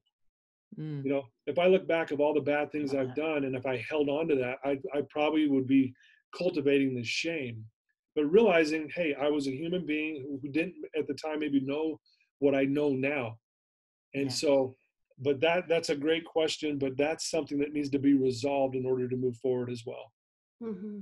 mm. 0.79 1.03
you 1.03 1.11
know 1.11 1.23
if 1.47 1.57
i 1.59 1.67
look 1.67 1.87
back 1.87 2.11
of 2.11 2.19
all 2.19 2.33
the 2.33 2.41
bad 2.41 2.71
things 2.71 2.93
i've 2.93 3.15
done 3.15 3.45
and 3.45 3.55
if 3.55 3.65
i 3.65 3.83
held 3.89 4.09
on 4.09 4.27
to 4.27 4.35
that 4.35 4.57
I, 4.63 4.77
I 4.93 5.01
probably 5.09 5.47
would 5.47 5.67
be 5.67 5.93
cultivating 6.37 6.95
the 6.95 7.03
shame 7.03 7.63
but 8.15 8.25
realizing 8.25 8.89
hey 8.93 9.15
i 9.19 9.27
was 9.27 9.47
a 9.47 9.55
human 9.55 9.85
being 9.85 10.39
who 10.41 10.49
didn't 10.49 10.75
at 10.97 11.07
the 11.07 11.13
time 11.15 11.39
maybe 11.39 11.59
know 11.61 11.99
what 12.39 12.55
i 12.55 12.63
know 12.63 12.89
now 12.89 13.37
and 14.15 14.25
yeah. 14.25 14.31
so, 14.31 14.75
but 15.19 15.39
that 15.41 15.67
that's 15.67 15.89
a 15.89 15.95
great 15.95 16.25
question, 16.25 16.79
but 16.79 16.97
that's 16.97 17.29
something 17.29 17.59
that 17.59 17.73
needs 17.73 17.89
to 17.89 17.99
be 17.99 18.13
resolved 18.13 18.75
in 18.75 18.85
order 18.85 19.07
to 19.07 19.15
move 19.15 19.35
forward 19.37 19.69
as 19.69 19.83
well. 19.85 20.11
Mm-hmm. 20.63 20.99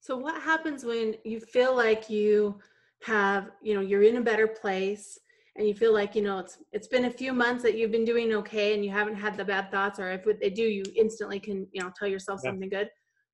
So 0.00 0.16
what 0.16 0.40
happens 0.40 0.84
when 0.84 1.16
you 1.24 1.40
feel 1.40 1.74
like 1.74 2.10
you 2.10 2.58
have, 3.04 3.50
you 3.62 3.74
know, 3.74 3.80
you're 3.80 4.02
in 4.02 4.16
a 4.16 4.20
better 4.20 4.46
place 4.46 5.18
and 5.56 5.68
you 5.68 5.74
feel 5.74 5.92
like, 5.92 6.14
you 6.14 6.22
know, 6.22 6.38
it's 6.38 6.58
it's 6.72 6.88
been 6.88 7.04
a 7.04 7.10
few 7.10 7.32
months 7.32 7.62
that 7.62 7.76
you've 7.76 7.92
been 7.92 8.04
doing 8.04 8.32
okay 8.34 8.74
and 8.74 8.84
you 8.84 8.90
haven't 8.90 9.16
had 9.16 9.36
the 9.36 9.44
bad 9.44 9.70
thoughts 9.70 9.98
or 9.98 10.10
if 10.10 10.40
they 10.40 10.50
do, 10.50 10.62
you 10.62 10.84
instantly 10.96 11.38
can, 11.38 11.66
you 11.72 11.82
know, 11.82 11.90
tell 11.98 12.08
yourself 12.08 12.40
yeah. 12.42 12.50
something 12.50 12.68
good. 12.68 12.88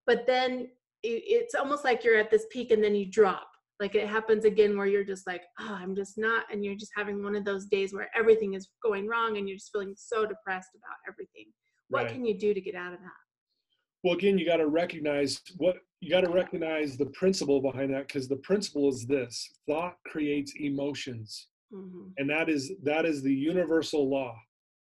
But 0.06 0.26
then 0.26 0.68
it's 1.02 1.54
almost 1.54 1.84
like 1.84 2.04
you're 2.04 2.18
at 2.18 2.30
this 2.30 2.46
peak 2.50 2.70
and 2.70 2.84
then 2.84 2.94
you 2.94 3.06
drop 3.06 3.46
like 3.80 3.94
it 3.94 4.06
happens 4.06 4.44
again 4.44 4.76
where 4.76 4.86
you're 4.86 5.04
just 5.04 5.26
like 5.26 5.42
oh 5.58 5.78
i'm 5.80 5.96
just 5.96 6.18
not 6.18 6.44
and 6.52 6.64
you're 6.64 6.74
just 6.74 6.92
having 6.94 7.24
one 7.24 7.34
of 7.34 7.44
those 7.44 7.64
days 7.66 7.94
where 7.94 8.10
everything 8.14 8.54
is 8.54 8.68
going 8.82 9.08
wrong 9.08 9.38
and 9.38 9.48
you're 9.48 9.56
just 9.56 9.72
feeling 9.72 9.94
so 9.96 10.26
depressed 10.26 10.68
about 10.74 10.96
everything 11.08 11.46
what 11.88 12.04
right. 12.04 12.12
can 12.12 12.24
you 12.24 12.38
do 12.38 12.52
to 12.52 12.60
get 12.60 12.74
out 12.74 12.92
of 12.92 13.00
that 13.00 13.29
well 14.02 14.14
again 14.14 14.38
you 14.38 14.46
got 14.46 14.56
to 14.56 14.68
recognize 14.68 15.40
what 15.56 15.76
you 16.00 16.10
got 16.10 16.22
to 16.22 16.30
recognize 16.30 16.96
the 16.96 17.06
principle 17.06 17.60
behind 17.60 17.92
that 17.92 18.08
because 18.08 18.26
the 18.26 18.36
principle 18.36 18.88
is 18.88 19.06
this 19.06 19.50
thought 19.66 19.96
creates 20.06 20.54
emotions. 20.58 21.48
Mm-hmm. 21.72 22.08
and 22.18 22.28
that 22.28 22.48
is 22.48 22.72
that 22.82 23.06
is 23.06 23.22
the 23.22 23.32
universal 23.32 24.10
law. 24.10 24.34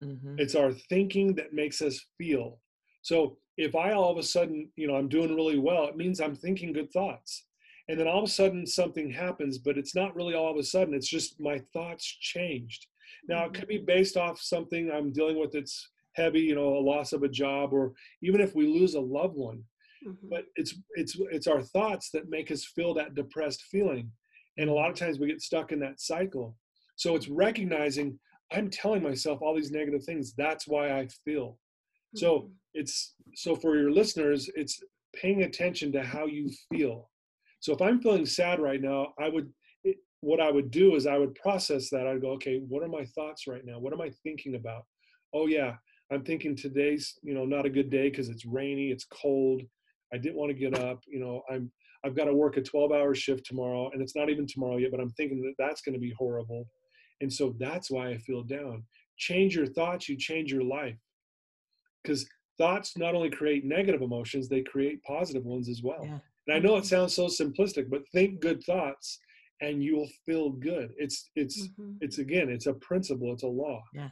Mm-hmm. 0.05 0.37
it's 0.39 0.55
our 0.55 0.71
thinking 0.71 1.35
that 1.35 1.53
makes 1.53 1.83
us 1.83 1.99
feel. 2.17 2.61
So 3.03 3.37
if 3.57 3.75
i 3.75 3.93
all 3.93 4.13
of 4.13 4.19
a 4.19 4.23
sudden 4.23 4.71
you 4.77 4.87
know 4.87 4.95
i'm 4.95 5.09
doing 5.09 5.35
really 5.35 5.59
well 5.59 5.89
it 5.89 5.97
means 5.97 6.21
i'm 6.21 6.37
thinking 6.37 6.73
good 6.73 6.93
thoughts. 6.93 7.47
And 7.89 7.99
then 7.99 8.07
all 8.07 8.23
of 8.23 8.29
a 8.29 8.33
sudden 8.33 8.65
something 8.65 9.11
happens 9.11 9.59
but 9.59 9.77
it's 9.77 9.95
not 9.95 10.15
really 10.15 10.35
all 10.35 10.53
of 10.53 10.57
a 10.57 10.63
sudden 10.63 10.95
it's 10.95 11.09
just 11.09 11.41
my 11.41 11.61
thoughts 11.73 12.07
changed. 12.07 12.87
Now 13.29 13.47
it 13.47 13.55
could 13.55 13.67
be 13.67 13.79
based 13.79 14.17
off 14.17 14.41
something 14.41 14.91
i'm 14.93 15.13
dealing 15.13 15.41
with 15.41 15.51
that's 15.51 15.89
heavy 16.19 16.41
you 16.41 16.55
know 16.55 16.77
a 16.77 16.87
loss 16.91 17.13
of 17.13 17.23
a 17.23 17.29
job 17.29 17.73
or 17.73 17.93
even 18.23 18.41
if 18.41 18.55
we 18.55 18.67
lose 18.67 18.95
a 18.95 19.01
loved 19.01 19.37
one 19.37 19.63
mm-hmm. 20.07 20.29
but 20.29 20.45
it's 20.57 20.75
it's 20.95 21.17
it's 21.31 21.47
our 21.47 21.63
thoughts 21.63 22.11
that 22.11 22.29
make 22.29 22.51
us 22.51 22.65
feel 22.65 22.93
that 22.95 23.15
depressed 23.15 23.63
feeling 23.71 24.11
and 24.59 24.69
a 24.69 24.73
lot 24.73 24.91
of 24.91 24.97
times 24.97 25.19
we 25.19 25.27
get 25.27 25.41
stuck 25.41 25.73
in 25.73 25.81
that 25.81 26.01
cycle 26.01 26.57
so 26.97 27.15
it's 27.15 27.29
recognizing 27.29 28.19
i'm 28.53 28.69
telling 28.69 29.03
myself 29.03 29.41
all 29.41 29.55
these 29.55 29.71
negative 29.71 30.05
things 30.05 30.35
that's 30.37 30.67
why 30.69 30.99
i 30.99 31.09
feel 31.25 31.51
mm-hmm. 31.51 32.19
so 32.19 32.51
it's 32.75 33.15
so 33.35 33.55
for 33.55 33.77
your 33.77 33.91
listeners 33.91 34.51
it's 34.55 34.83
paying 35.15 35.43
attention 35.43 35.91
to 35.91 36.03
how 36.03 36.27
you 36.27 36.51
feel 36.71 37.09
so 37.61 37.73
if 37.73 37.83
I'm 37.83 38.01
feeling 38.01 38.27
sad 38.27 38.61
right 38.61 38.81
now, 38.81 39.15
I 39.19 39.29
would 39.29 39.53
it, 39.85 39.97
what 40.21 40.41
I 40.41 40.51
would 40.51 40.71
do 40.71 40.95
is 40.95 41.07
I 41.07 41.19
would 41.19 41.35
process 41.35 41.91
that. 41.91 42.07
I'd 42.07 42.21
go, 42.21 42.31
okay, 42.33 42.61
what 42.69 42.83
are 42.83 42.89
my 42.89 43.05
thoughts 43.15 43.47
right 43.47 43.65
now? 43.65 43.79
What 43.79 43.93
am 43.93 44.01
I 44.01 44.11
thinking 44.23 44.55
about? 44.55 44.85
Oh 45.35 45.47
yeah, 45.47 45.75
I'm 46.11 46.25
thinking 46.25 46.57
today's 46.57 47.19
you 47.23 47.35
know 47.35 47.45
not 47.45 47.67
a 47.67 47.71
good 47.71 47.91
day 47.91 48.11
because 48.11 48.29
it's 48.29 48.47
rainy, 48.47 48.91
it's 48.91 49.05
cold. 49.05 49.63
I 50.13 50.19
didn't 50.19 50.37
want 50.37 50.51
to 50.51 50.59
get 50.59 50.79
up. 50.79 51.01
You 51.07 51.21
know, 51.21 51.43
I'm 51.51 51.71
I've 52.05 52.17
got 52.17 52.25
to 52.25 52.35
work 52.35 52.57
a 52.57 52.63
12-hour 52.63 53.15
shift 53.15 53.45
tomorrow, 53.45 53.91
and 53.93 54.01
it's 54.01 54.15
not 54.15 54.31
even 54.31 54.47
tomorrow 54.47 54.77
yet. 54.77 54.91
But 54.91 55.01
I'm 55.01 55.11
thinking 55.11 55.43
that 55.43 55.55
that's 55.59 55.83
going 55.83 55.95
to 55.95 56.01
be 56.01 56.15
horrible, 56.17 56.67
and 57.21 57.33
so 57.33 57.55
that's 57.59 57.91
why 57.91 58.09
I 58.11 58.19
feel 58.19 58.43
down. 58.43 58.85
Change 59.17 59.57
your 59.57 59.67
thoughts, 59.67 60.09
you 60.09 60.17
change 60.17 60.53
your 60.53 60.63
life, 60.63 60.97
because 62.03 62.27
thoughts 62.57 62.97
not 62.97 63.15
only 63.15 63.31
create 63.31 63.65
negative 63.65 64.03
emotions, 64.03 64.49
they 64.49 64.63
create 64.63 65.03
positive 65.03 65.45
ones 65.45 65.69
as 65.69 65.83
well. 65.83 66.03
Yeah. 66.05 66.19
And 66.47 66.57
I 66.57 66.59
know 66.61 66.77
it 66.77 66.87
sounds 66.87 67.15
so 67.15 67.27
simplistic, 67.27 67.91
but 67.91 68.09
think 68.13 68.41
good 68.41 68.63
thoughts 68.65 69.19
and 69.61 69.83
you'll 69.83 70.09
feel 70.25 70.51
good. 70.51 70.93
It's 70.97 71.31
it's 71.35 71.69
mm-hmm. 71.69 71.93
it's 72.01 72.19
again, 72.19 72.49
it's 72.49 72.67
a 72.67 72.75
principle, 72.75 73.33
it's 73.33 73.43
a 73.43 73.49
law. 73.49 73.83
Yeah. 73.95 74.09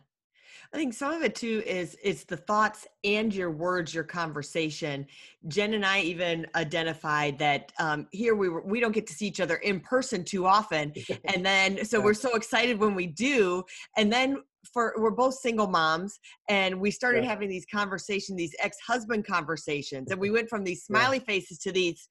I 0.72 0.76
think 0.76 0.94
some 0.94 1.12
of 1.12 1.22
it 1.22 1.34
too 1.34 1.62
is 1.66 1.96
it's 2.02 2.24
the 2.24 2.36
thoughts 2.36 2.86
and 3.04 3.34
your 3.34 3.50
words, 3.50 3.94
your 3.94 4.04
conversation. 4.04 5.06
Jen 5.48 5.74
and 5.74 5.84
I 5.84 6.00
even 6.02 6.46
identified 6.54 7.38
that 7.38 7.72
um, 7.78 8.06
here 8.10 8.34
we 8.34 8.48
were, 8.48 8.62
we 8.62 8.80
don't 8.80 8.92
get 8.92 9.06
to 9.08 9.12
see 9.12 9.26
each 9.26 9.40
other 9.40 9.56
in 9.56 9.80
person 9.80 10.24
too 10.24 10.46
often, 10.46 10.92
and 11.34 11.44
then 11.44 11.84
so 11.84 12.00
we're 12.00 12.14
so 12.14 12.34
excited 12.34 12.78
when 12.78 12.94
we 12.94 13.06
do, 13.06 13.62
and 13.96 14.12
then 14.12 14.38
for 14.72 14.94
we're 14.98 15.10
both 15.10 15.34
single 15.34 15.68
moms 15.68 16.18
and 16.48 16.78
we 16.80 16.90
started 16.90 17.22
yeah. 17.22 17.30
having 17.30 17.48
these 17.48 17.64
conversations 17.72 18.36
these 18.36 18.54
ex-husband 18.60 19.24
conversations 19.24 20.10
and 20.10 20.20
we 20.20 20.30
went 20.32 20.48
from 20.48 20.64
these 20.64 20.84
smiley 20.84 21.20
faces 21.20 21.56
to 21.58 21.70
these 21.70 22.08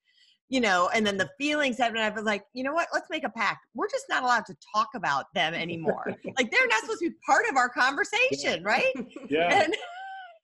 you 0.50 0.62
know, 0.62 0.90
and 0.94 1.06
then 1.06 1.18
the 1.18 1.30
feelings 1.40 1.78
that 1.78 1.96
I 1.98 2.10
was 2.10 2.24
like, 2.24 2.44
you 2.54 2.64
know 2.64 2.74
what, 2.74 2.88
let's 2.94 3.10
make 3.10 3.24
a 3.24 3.30
pact. 3.30 3.66
We're 3.74 3.90
just 3.90 4.06
not 4.10 4.24
allowed 4.24 4.46
to 4.46 4.56
talk 4.76 4.90
about 4.96 5.26
them 5.34 5.54
anymore. 5.54 6.06
like 6.38 6.52
they're 6.52 6.68
not 6.68 6.82
supposed 6.82 7.00
to 7.00 7.10
be 7.10 7.16
part 7.26 7.46
of 7.50 7.58
our 7.58 7.70
conversation, 7.70 8.64
right? 8.64 8.94
Yeah. 9.30 9.64
And 9.64 9.76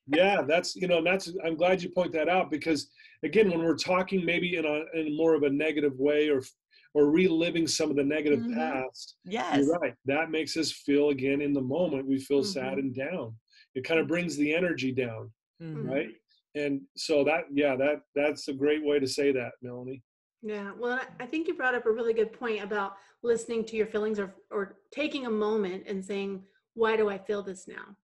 yeah, 0.07 0.41
that's 0.41 0.75
you 0.75 0.87
know, 0.87 1.03
that's 1.03 1.31
I'm 1.45 1.55
glad 1.55 1.83
you 1.83 1.89
point 1.89 2.11
that 2.13 2.27
out 2.27 2.49
because 2.49 2.89
again, 3.23 3.49
when 3.49 3.59
we're 3.59 3.75
talking 3.75 4.25
maybe 4.25 4.55
in 4.55 4.65
a 4.65 4.99
in 4.99 5.15
more 5.15 5.35
of 5.35 5.43
a 5.43 5.49
negative 5.49 5.93
way 5.97 6.29
or 6.29 6.41
or 6.93 7.11
reliving 7.11 7.67
some 7.67 7.89
of 7.89 7.95
the 7.95 8.03
negative 8.03 8.39
mm-hmm. 8.39 8.55
past. 8.55 9.15
Yes. 9.23 9.57
You're 9.57 9.77
right. 9.77 9.93
That 10.05 10.31
makes 10.31 10.57
us 10.57 10.71
feel 10.71 11.09
again 11.09 11.41
in 11.41 11.53
the 11.53 11.61
moment. 11.61 12.07
We 12.07 12.19
feel 12.19 12.41
mm-hmm. 12.41 12.51
sad 12.51 12.79
and 12.79 12.93
down. 12.95 13.35
It 13.75 13.85
kind 13.85 13.99
of 13.99 14.07
brings 14.07 14.35
the 14.35 14.53
energy 14.53 14.91
down. 14.91 15.31
Mm-hmm. 15.61 15.89
Right 15.89 16.09
and 16.55 16.81
so 16.97 17.23
that 17.23 17.45
yeah 17.51 17.75
that 17.75 18.01
that's 18.15 18.47
a 18.47 18.53
great 18.53 18.83
way 18.83 18.99
to 18.99 19.07
say 19.07 19.31
that 19.31 19.51
melanie 19.61 20.01
yeah 20.41 20.71
well 20.77 20.99
i 21.19 21.25
think 21.25 21.47
you 21.47 21.53
brought 21.53 21.75
up 21.75 21.85
a 21.85 21.91
really 21.91 22.13
good 22.13 22.33
point 22.33 22.63
about 22.63 22.93
listening 23.23 23.63
to 23.63 23.75
your 23.75 23.85
feelings 23.85 24.19
or 24.19 24.33
or 24.49 24.77
taking 24.91 25.25
a 25.25 25.29
moment 25.29 25.83
and 25.87 26.03
saying 26.03 26.41
why 26.73 26.95
do 26.97 27.09
i 27.09 27.17
feel 27.17 27.41
this 27.41 27.67
now 27.67 27.95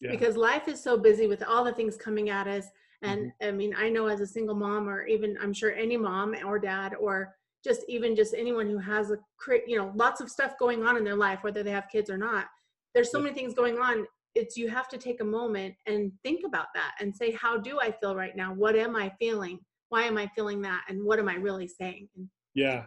yeah. 0.00 0.10
because 0.10 0.36
life 0.36 0.68
is 0.68 0.82
so 0.82 0.98
busy 0.98 1.26
with 1.26 1.42
all 1.42 1.64
the 1.64 1.72
things 1.72 1.96
coming 1.96 2.30
at 2.30 2.46
us 2.46 2.66
and 3.02 3.20
mm-hmm. 3.20 3.48
i 3.48 3.50
mean 3.50 3.74
i 3.78 3.88
know 3.88 4.06
as 4.06 4.20
a 4.20 4.26
single 4.26 4.54
mom 4.54 4.88
or 4.88 5.06
even 5.06 5.36
i'm 5.40 5.52
sure 5.52 5.72
any 5.72 5.96
mom 5.96 6.34
or 6.44 6.58
dad 6.58 6.94
or 7.00 7.34
just 7.64 7.82
even 7.88 8.14
just 8.14 8.34
anyone 8.34 8.68
who 8.68 8.78
has 8.78 9.10
a 9.10 9.18
you 9.66 9.76
know 9.76 9.92
lots 9.94 10.20
of 10.20 10.30
stuff 10.30 10.58
going 10.58 10.84
on 10.84 10.96
in 10.96 11.04
their 11.04 11.16
life 11.16 11.42
whether 11.42 11.62
they 11.62 11.70
have 11.70 11.88
kids 11.90 12.10
or 12.10 12.18
not 12.18 12.46
there's 12.94 13.10
so 13.10 13.20
many 13.20 13.34
things 13.34 13.54
going 13.54 13.78
on 13.78 14.06
it's 14.38 14.56
you 14.56 14.68
have 14.68 14.88
to 14.88 14.98
take 14.98 15.20
a 15.20 15.24
moment 15.24 15.74
and 15.86 16.12
think 16.22 16.42
about 16.46 16.68
that 16.74 16.92
and 17.00 17.14
say 17.14 17.32
how 17.32 17.58
do 17.58 17.78
i 17.80 17.90
feel 17.90 18.14
right 18.14 18.36
now? 18.36 18.54
What 18.54 18.76
am 18.76 18.96
i 18.96 19.12
feeling? 19.18 19.58
Why 19.90 20.04
am 20.04 20.16
i 20.16 20.30
feeling 20.34 20.62
that? 20.62 20.82
And 20.88 21.04
what 21.04 21.18
am 21.18 21.28
i 21.28 21.34
really 21.34 21.68
saying? 21.68 22.08
Yeah 22.54 22.84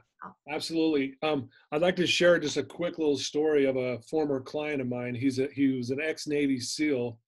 absolutely. 0.49 1.15
Um, 1.23 1.49
i'd 1.71 1.81
like 1.81 1.95
to 1.95 2.07
share 2.07 2.39
just 2.39 2.57
a 2.57 2.63
quick 2.63 2.97
little 2.97 3.17
story 3.17 3.65
of 3.65 3.75
a 3.75 3.99
former 4.01 4.39
client 4.39 4.81
of 4.81 4.87
mine. 4.87 5.15
He's 5.15 5.39
a 5.39 5.47
he 5.53 5.75
was 5.77 5.89
an 5.89 5.99
ex-navy 6.01 6.59
seal 6.59 7.19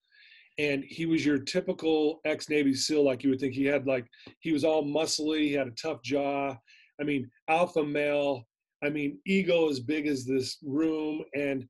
and 0.60 0.84
he 0.84 1.06
was 1.06 1.26
your 1.26 1.40
typical 1.40 2.22
ex-navy 2.26 2.76
seal 2.76 3.04
like 3.04 3.24
you 3.24 3.32
would 3.32 3.40
think. 3.40 3.54
He 3.54 3.66
had 3.66 3.88
like 3.88 4.06
he 4.40 4.52
was 4.52 4.64
all 4.64 4.84
muscly 4.84 5.40
he 5.40 5.54
had 5.54 5.68
a 5.68 5.72
tough 5.72 6.02
jaw. 6.04 6.56
I 7.00 7.04
mean 7.04 7.30
alpha 7.50 7.84
male. 7.84 8.44
I 8.84 8.90
mean 8.90 9.20
ego 9.26 9.70
as 9.70 9.80
big 9.80 10.08
as 10.08 10.26
this 10.26 10.58
room 10.64 11.24
and 11.36 11.68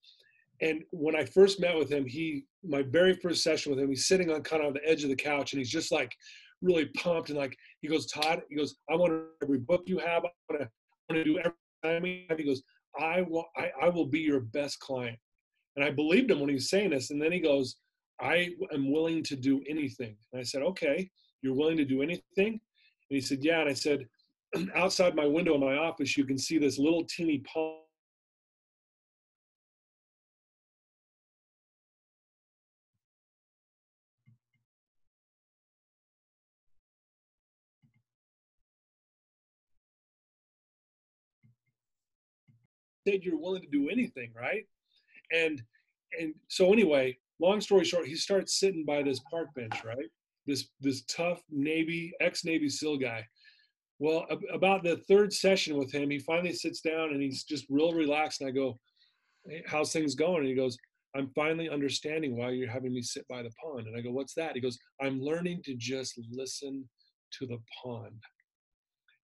and 0.63 0.82
when 0.91 1.13
I 1.13 1.25
first 1.25 1.60
met 1.60 1.77
with 1.77 1.89
him, 1.89 2.05
he 2.05 2.46
my 2.63 2.84
very 2.84 3.13
first 3.15 3.43
session 3.43 3.72
with 3.72 3.82
him, 3.82 3.89
he's 3.89 4.08
sitting 4.08 4.32
on 4.32 4.41
kind 4.43 4.63
of 4.63 4.74
the 4.74 4.89
edge 4.89 5.03
of 5.03 5.10
the 5.10 5.15
couch 5.15 5.51
and 5.51 5.60
he's 5.60 5.70
just 5.70 5.91
like 5.91 6.15
really 6.62 6.86
pumped 6.86 7.29
and 7.29 7.38
like 7.38 7.58
he 7.82 7.89
goes, 7.89 8.05
Todd, 8.10 8.41
he 8.50 8.55
goes, 8.55 8.75
I 8.89 8.96
want 8.96 9.13
every 9.43 9.60
book 9.60 9.84
you 9.86 9.98
have, 9.98 10.24
I 10.24 10.29
want 10.50 10.62
to, 10.62 10.70
want 11.10 11.15
to 11.15 11.24
do 11.25 11.38
everything. 11.38 12.38
He 12.38 12.46
goes, 12.46 12.63
I 12.98 13.24
will, 13.24 13.46
I, 13.58 13.72
I 13.82 13.89
will 13.89 14.05
be 14.05 14.22
your 14.22 14.39
best 14.39 14.79
client. 14.79 15.20
And 15.75 15.84
I 15.84 15.91
believed 15.91 16.32
him 16.32 16.39
when 16.39 16.48
he 16.48 16.55
was 16.55 16.70
saying 16.70 16.91
this. 16.91 17.12
And 17.12 17.22
then 17.22 17.34
he 17.34 17.39
goes, 17.39 17.75
I 18.22 18.51
am 18.72 18.89
willing 18.89 19.22
to 19.24 19.36
do 19.36 19.62
anything. 19.70 20.15
And 20.32 20.39
I 20.39 20.43
said, 20.43 20.62
okay, 20.62 21.10
you're 21.41 21.55
willing 21.55 21.77
to 21.77 21.86
do 21.86 22.01
anything? 22.01 22.24
And 22.38 22.60
he 23.10 23.20
said, 23.20 23.39
yeah. 23.41 23.60
And 23.60 23.70
I 23.70 23.74
said, 23.74 24.08
outside 24.75 25.13
my 25.13 25.25
window 25.25 25.55
in 25.55 25.60
my 25.60 25.75
office, 25.75 26.15
you 26.15 26.24
can 26.24 26.38
see 26.38 26.58
this 26.58 26.79
little 26.79 27.03
teeny 27.03 27.39
pond 27.39 27.83
said 43.07 43.24
you're 43.24 43.39
willing 43.39 43.62
to 43.62 43.67
do 43.67 43.89
anything, 43.89 44.31
right? 44.36 44.65
And 45.31 45.62
and 46.19 46.33
so 46.48 46.72
anyway, 46.72 47.17
long 47.39 47.60
story 47.62 47.86
short, 47.86 48.07
he 48.07 48.15
starts 48.15 48.60
sitting 48.60 48.86
by 48.86 49.01
this 49.03 49.19
park 49.31 49.50
bench, 49.55 49.83
right? 49.83 50.10
This 50.45 50.69
this 50.79 51.03
tough 51.03 51.41
Navy 51.50 52.13
ex 52.19 52.45
Navy 52.45 52.69
SEAL 52.69 52.98
guy. 52.98 53.25
Well, 54.00 54.25
about 54.51 54.83
the 54.83 54.98
third 55.07 55.31
session 55.31 55.77
with 55.77 55.91
him, 55.91 56.10
he 56.10 56.19
finally 56.19 56.53
sits 56.53 56.81
down 56.81 57.12
and 57.12 57.22
he's 57.22 57.43
just 57.43 57.65
real 57.69 57.93
relaxed. 57.93 58.41
And 58.41 58.50
I 58.50 58.51
go, 58.51 58.79
hey, 59.45 59.63
"How's 59.65 59.93
things 59.93 60.15
going?" 60.15 60.39
And 60.39 60.48
he 60.48 60.55
goes, 60.55 60.77
"I'm 61.15 61.29
finally 61.36 61.69
understanding 61.69 62.36
why 62.36 62.51
you're 62.51 62.69
having 62.69 62.93
me 62.93 63.01
sit 63.01 63.27
by 63.27 63.43
the 63.43 63.51
pond." 63.63 63.88
And 63.88 63.95
I 63.95 64.01
go, 64.01 64.12
"What's 64.12 64.33
that?" 64.33 64.55
He 64.55 64.62
goes, 64.62 64.77
"I'm 65.01 65.22
learning 65.22 65.63
to 65.63 65.75
just 65.75 66.19
listen 66.31 66.89
to 67.39 67.48
the 67.48 67.60
pond." 67.81 68.22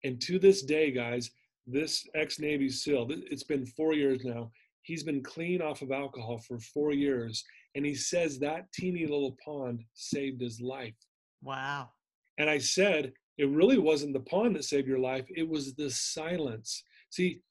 And 0.04 0.22
to 0.22 0.38
this 0.38 0.62
day, 0.62 0.92
guys, 0.92 1.32
this 1.68 2.08
ex-Navy 2.16 2.70
SEAL, 2.70 3.08
it's 3.10 3.44
been 3.44 3.66
four 3.66 3.94
years 3.94 4.24
now. 4.24 4.52
He's 4.84 5.04
been 5.04 5.24
clean 5.24 5.62
off 5.62 5.82
of 5.82 5.92
alcohol 5.92 6.38
for 6.38 6.60
four 6.60 6.94
years, 6.94 7.44
and 7.74 7.86
he 7.86 7.96
says 7.96 8.38
that 8.40 8.72
teeny 8.72 9.06
little 9.06 9.36
pond 9.44 9.84
saved 9.94 10.42
his 10.42 10.62
life. 10.62 10.96
Wow. 11.42 11.90
And 12.38 12.50
I 12.50 12.60
said, 12.60 13.14
it 13.38 13.50
really 13.50 13.78
wasn't 13.78 14.14
the 14.14 14.20
pond 14.22 14.56
that 14.56 14.66
saved 14.66 14.88
your 14.88 15.00
life, 15.00 15.26
it 15.36 15.48
was 15.48 15.74
the 15.74 15.90
silence. 15.90 16.84
See, 17.10 17.42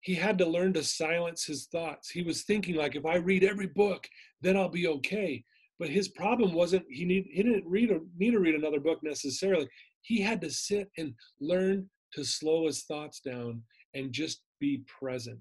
he 0.00 0.14
had 0.14 0.38
to 0.38 0.46
learn 0.46 0.72
to 0.74 0.84
silence 0.84 1.44
his 1.44 1.66
thoughts. 1.66 2.10
He 2.10 2.22
was 2.22 2.44
thinking 2.44 2.76
like, 2.76 2.94
if 2.94 3.04
I 3.04 3.16
read 3.16 3.42
every 3.42 3.66
book, 3.66 4.06
then 4.40 4.56
I'll 4.56 4.68
be 4.68 4.86
okay. 4.86 5.44
But 5.78 5.88
his 5.88 6.08
problem 6.08 6.52
wasn't 6.52 6.84
he 6.88 7.04
need 7.04 7.26
he 7.30 7.42
didn't 7.42 7.66
read 7.66 7.90
or 7.90 8.00
need 8.16 8.30
to 8.30 8.38
read 8.38 8.54
another 8.54 8.80
book 8.80 9.02
necessarily. 9.02 9.68
He 10.02 10.20
had 10.20 10.40
to 10.42 10.50
sit 10.50 10.88
and 10.96 11.12
learn 11.40 11.90
to 12.16 12.24
slow 12.24 12.66
his 12.66 12.82
thoughts 12.84 13.20
down 13.20 13.62
and 13.94 14.12
just 14.12 14.40
be 14.60 14.82
present. 15.00 15.40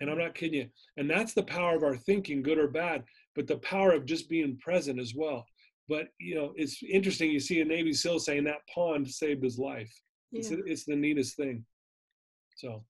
And 0.00 0.10
I'm 0.10 0.16
Mm-hmm. 0.16 0.24
not 0.26 0.34
kidding 0.34 0.60
you. 0.60 0.68
And 0.96 1.08
that's 1.08 1.34
the 1.34 1.42
power 1.42 1.76
of 1.76 1.82
our 1.84 1.96
thinking, 1.96 2.42
good 2.42 2.58
or 2.58 2.68
bad, 2.68 3.04
but 3.36 3.46
the 3.46 3.58
power 3.58 3.92
of 3.92 4.06
just 4.06 4.28
being 4.28 4.58
present 4.58 4.98
as 5.00 5.14
well. 5.16 5.46
But 5.88 6.08
you 6.20 6.34
know, 6.34 6.52
it's 6.56 6.82
interesting. 6.82 7.30
You 7.30 7.40
see 7.40 7.60
a 7.60 7.64
Navy 7.64 7.92
SEAL 7.92 8.18
saying 8.20 8.44
that 8.44 8.66
pond 8.74 9.08
saved 9.08 9.42
his 9.42 9.58
life. 9.58 9.90
It's, 10.32 10.50
Yeah. 10.50 10.58
it's 10.66 10.84
the 10.84 10.96
neatest 10.96 11.36
thing. 11.36 11.64
So 12.56 12.84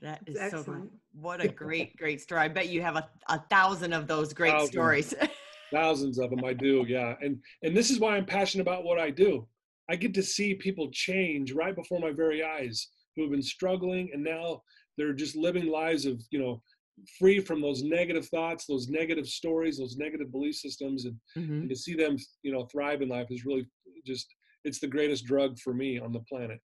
that 0.00 0.22
is 0.26 0.36
It's 0.36 0.52
so 0.64 0.88
What 1.12 1.44
a 1.44 1.48
great, 1.64 1.96
great 1.96 2.20
story. 2.20 2.40
I 2.42 2.48
bet 2.48 2.68
you 2.68 2.80
have 2.82 2.96
a, 2.96 3.08
a 3.28 3.40
thousand 3.50 3.92
of 3.92 4.06
those 4.06 4.32
great 4.32 4.52
Thousands. 4.52 4.70
stories. 4.70 5.14
thousands 5.72 6.18
of 6.20 6.30
them, 6.30 6.44
I 6.44 6.52
do. 6.52 6.84
Yeah, 6.88 7.16
and 7.20 7.42
and 7.64 7.76
this 7.76 7.90
is 7.90 7.98
why 7.98 8.16
I'm 8.16 8.26
passionate 8.26 8.62
about 8.62 8.84
what 8.84 8.98
I 9.00 9.10
do. 9.10 9.46
I 9.90 9.96
get 9.96 10.14
to 10.14 10.22
see 10.22 10.54
people 10.54 10.90
change 10.92 11.52
right 11.52 11.74
before 11.74 12.00
my 12.00 12.10
very 12.10 12.42
eyes 12.42 12.88
who 13.16 13.22
have 13.22 13.30
been 13.30 13.42
struggling, 13.42 14.10
and 14.12 14.22
now 14.24 14.62
they're 14.96 15.12
just 15.12 15.36
living 15.36 15.66
lives 15.66 16.06
of 16.06 16.22
you 16.30 16.38
know 16.38 16.62
free 17.18 17.40
from 17.40 17.60
those 17.60 17.82
negative 17.82 18.26
thoughts, 18.28 18.66
those 18.66 18.88
negative 18.88 19.26
stories, 19.26 19.78
those 19.78 19.96
negative 19.96 20.30
belief 20.30 20.54
systems, 20.54 21.04
and, 21.06 21.18
Mhm. 21.36 21.62
and 21.62 21.68
to 21.68 21.76
see 21.76 21.94
them 21.94 22.16
you 22.42 22.52
know 22.52 22.66
thrive 22.66 23.02
in 23.02 23.08
life 23.08 23.26
is 23.30 23.44
really 23.44 23.66
just 24.06 24.26
it's 24.64 24.78
the 24.78 24.86
greatest 24.86 25.24
drug 25.24 25.58
for 25.58 25.74
me 25.74 25.98
on 25.98 26.12
the 26.12 26.20
planet. 26.20 26.60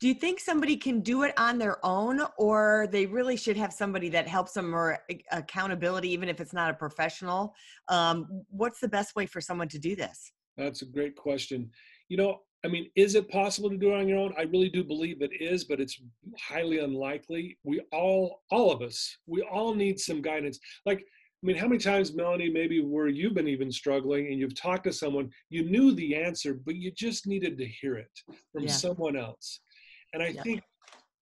Do 0.00 0.08
you 0.08 0.14
think 0.14 0.40
somebody 0.40 0.76
can 0.76 1.00
do 1.00 1.22
it 1.24 1.34
on 1.38 1.58
their 1.58 1.84
own, 1.84 2.20
or 2.38 2.86
they 2.90 3.04
really 3.04 3.36
should 3.36 3.58
have 3.58 3.72
somebody 3.74 4.08
that 4.10 4.26
helps 4.26 4.52
them 4.52 4.74
or 4.74 4.98
accountability, 5.32 6.08
even 6.10 6.30
if 6.30 6.40
it's 6.40 6.54
not 6.54 6.70
a 6.70 6.74
professional? 6.74 7.54
Um, 7.88 8.44
what's 8.48 8.80
the 8.80 8.88
best 8.88 9.14
way 9.16 9.26
for 9.26 9.40
someone 9.42 9.68
to 9.68 9.78
do 9.78 9.94
this? 9.94 10.32
That's 10.56 10.80
a 10.80 10.86
great 10.86 11.14
question. 11.16 11.70
You 12.08 12.16
know, 12.16 12.40
I 12.64 12.68
mean, 12.68 12.90
is 12.96 13.14
it 13.14 13.28
possible 13.28 13.70
to 13.70 13.76
do 13.76 13.92
it 13.92 14.00
on 14.00 14.08
your 14.08 14.18
own? 14.18 14.34
I 14.36 14.42
really 14.42 14.68
do 14.68 14.82
believe 14.82 15.22
it 15.22 15.30
is, 15.40 15.64
but 15.64 15.80
it's 15.80 16.00
highly 16.38 16.78
unlikely. 16.78 17.58
We 17.64 17.80
all, 17.92 18.42
all 18.50 18.72
of 18.72 18.82
us, 18.82 19.16
we 19.26 19.42
all 19.42 19.74
need 19.74 20.00
some 20.00 20.22
guidance. 20.22 20.58
Like, 20.84 21.00
I 21.00 21.46
mean, 21.46 21.56
how 21.56 21.68
many 21.68 21.78
times, 21.78 22.14
Melanie, 22.14 22.50
maybe 22.50 22.80
where 22.80 23.08
you've 23.08 23.34
been 23.34 23.46
even 23.46 23.70
struggling 23.70 24.28
and 24.28 24.40
you've 24.40 24.60
talked 24.60 24.84
to 24.84 24.92
someone, 24.92 25.30
you 25.50 25.64
knew 25.70 25.92
the 25.92 26.16
answer, 26.16 26.54
but 26.54 26.76
you 26.76 26.90
just 26.90 27.26
needed 27.26 27.58
to 27.58 27.66
hear 27.66 27.96
it 27.96 28.10
from 28.52 28.64
Yeah. 28.64 28.72
someone 28.72 29.16
else. 29.16 29.60
And 30.12 30.22
I 30.22 30.32
Yeah. 30.32 30.42
think, 30.42 30.62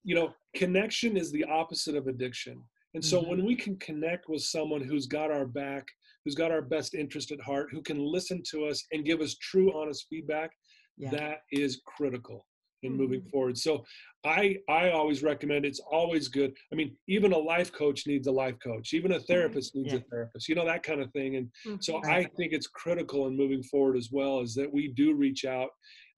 you 0.05 0.15
know, 0.15 0.33
connection 0.55 1.17
is 1.17 1.33
the 1.33 1.45
opposite 1.45 1.97
of 1.97 2.07
addiction. 2.07 2.63
And 2.95 3.05
so 3.05 3.21
Mhm. 3.21 3.29
when 3.29 3.45
we 3.45 3.57
can 3.57 3.77
connect 3.79 4.29
with 4.29 4.43
someone 4.43 4.83
who's 4.83 5.07
got 5.07 5.33
our 5.33 5.47
back, 5.47 5.89
who's 6.25 6.37
got 6.37 6.53
our 6.53 6.63
best 6.63 6.95
interest 6.95 7.33
at 7.33 7.41
heart, 7.41 7.69
who 7.73 7.83
can 7.83 7.99
listen 7.99 8.43
to 8.51 8.67
us 8.67 8.83
and 8.93 9.05
give 9.05 9.21
us 9.21 9.37
true, 9.39 9.77
honest 9.77 10.07
feedback, 10.09 10.53
Yeah. 10.97 11.11
that 11.11 11.39
is 11.51 11.81
critical 11.87 12.47
in 12.83 12.93
moving 12.97 13.23
Mhm. 13.23 13.31
forward. 13.31 13.57
So 13.59 13.83
I 14.25 14.59
I 14.69 14.91
always 14.91 15.23
recommend 15.23 15.65
it's 15.65 15.81
always 15.81 16.29
good. 16.29 16.55
I 16.71 16.75
mean, 16.75 16.97
even 17.09 17.33
a 17.33 17.39
life 17.39 17.73
coach 17.73 18.07
needs 18.07 18.27
a 18.27 18.33
life 18.33 18.59
coach. 18.63 18.93
Even 18.93 19.13
a 19.13 19.21
therapist 19.21 19.75
needs 19.75 19.93
Yeah. 19.95 20.01
a 20.01 20.03
therapist. 20.11 20.49
You 20.49 20.55
know 20.55 20.67
that 20.67 20.83
kind 20.83 21.01
of 21.01 21.11
thing. 21.13 21.37
And 21.37 21.51
so 21.83 21.95
Mhm. 21.95 22.03
Right. 22.03 22.27
I 22.27 22.31
think 22.37 22.53
it's 22.53 22.67
critical 22.67 23.27
in 23.27 23.37
moving 23.37 23.63
forward 23.63 23.97
as 23.97 24.11
well 24.13 24.41
is 24.41 24.55
that 24.57 24.71
we 24.73 24.89
do 24.89 25.15
reach 25.15 25.45
out 25.45 25.71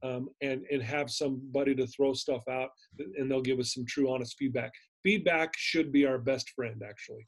um, 0.03 0.29
and 0.43 0.67
and 0.71 0.83
have 0.83 1.09
somebody 1.11 1.75
to 1.75 1.87
throw 1.87 2.13
stuff 2.13 2.47
out 2.49 2.71
and 3.17 3.31
they'll 3.31 3.41
give 3.41 3.59
us 3.61 3.73
some 3.73 3.87
true 3.87 4.11
honest 4.11 4.37
feedback. 4.39 4.73
Feedback 5.03 5.57
should 5.57 5.91
be 5.93 6.05
our 6.05 6.19
best 6.19 6.51
friend 6.51 6.83
actually. 6.83 7.27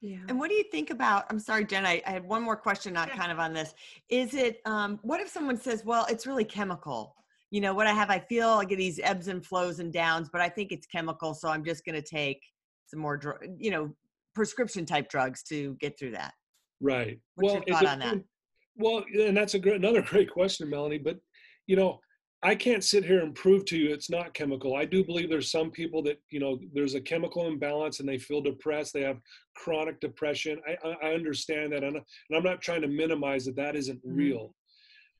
Yeah. 0.00 0.18
And 0.28 0.38
what 0.38 0.48
do 0.48 0.54
you 0.54 0.64
think 0.64 0.90
about? 0.90 1.26
I'm 1.30 1.38
sorry, 1.38 1.64
Jen. 1.64 1.86
I, 1.86 2.02
I 2.06 2.10
had 2.10 2.24
one 2.26 2.42
more 2.42 2.56
question 2.56 2.92
not 2.92 3.08
Yeah. 3.08 3.16
kind 3.16 3.32
of 3.32 3.38
on 3.38 3.52
this. 3.52 3.74
Is 4.08 4.34
it? 4.34 4.60
Um, 4.64 4.98
what 5.02 5.20
if 5.20 5.28
someone 5.28 5.56
says, 5.56 5.84
"Well, 5.84 6.06
it's 6.08 6.26
really 6.26 6.44
chemical"? 6.44 7.14
You 7.50 7.60
know, 7.60 7.74
what 7.74 7.86
I 7.86 7.92
have, 7.92 8.10
I 8.10 8.20
feel 8.20 8.48
I 8.48 8.64
get 8.64 8.78
these 8.78 9.00
ebbs 9.02 9.26
and 9.28 9.44
flows 9.44 9.80
and 9.80 9.92
downs, 9.92 10.28
but 10.32 10.40
I 10.40 10.48
think 10.48 10.70
it's 10.70 10.86
chemical, 10.86 11.34
so 11.34 11.48
I'm 11.48 11.64
just 11.64 11.84
going 11.84 11.96
to 12.00 12.02
take 12.02 12.40
some 12.86 13.00
more, 13.00 13.16
dr- 13.16 13.42
you 13.58 13.72
know, 13.72 13.92
prescription 14.36 14.86
type 14.86 15.08
drugs 15.08 15.42
to 15.44 15.74
get 15.80 15.98
through 15.98 16.12
that. 16.12 16.32
Right. 16.80 17.18
What's 17.34 17.54
your 17.54 17.64
thought 17.64 17.86
on 17.86 17.98
that? 18.00 18.18
Well, 18.76 19.04
and 19.18 19.36
that's 19.36 19.54
a 19.54 19.58
great, 19.58 19.76
another 19.76 20.02
great 20.08 20.30
question, 20.30 20.70
Melanie. 20.70 20.98
But 20.98 21.18
you 21.66 21.76
know, 21.76 22.00
I 22.42 22.54
can't 22.54 22.82
sit 22.82 23.04
here 23.04 23.20
and 23.20 23.34
prove 23.34 23.66
to 23.66 23.76
you 23.76 23.92
it's 23.92 24.08
not 24.08 24.32
chemical. 24.32 24.74
I 24.74 24.86
do 24.86 25.04
believe 25.04 25.28
there's 25.28 25.50
some 25.50 25.70
people 25.70 26.02
that 26.04 26.18
you 26.30 26.40
know 26.40 26.58
there's 26.72 26.94
a 26.94 27.00
chemical 27.00 27.46
imbalance 27.46 28.00
and 28.00 28.08
they 28.08 28.18
feel 28.18 28.40
depressed. 28.40 28.94
They 28.94 29.02
have 29.02 29.20
chronic 29.54 30.00
depression. 30.00 30.60
I 30.66 30.88
I, 31.02 31.12
understand 31.14 31.72
that, 31.72 31.84
and, 31.84 31.98
I'm 32.34 32.42
not 32.42 32.62
trying 32.62 32.80
to 32.82 32.88
minimize 32.88 33.44
that. 33.44 33.56
That 33.56 33.76
isn't 33.76 34.02
Mhm. 34.04 34.16
real. 34.16 34.54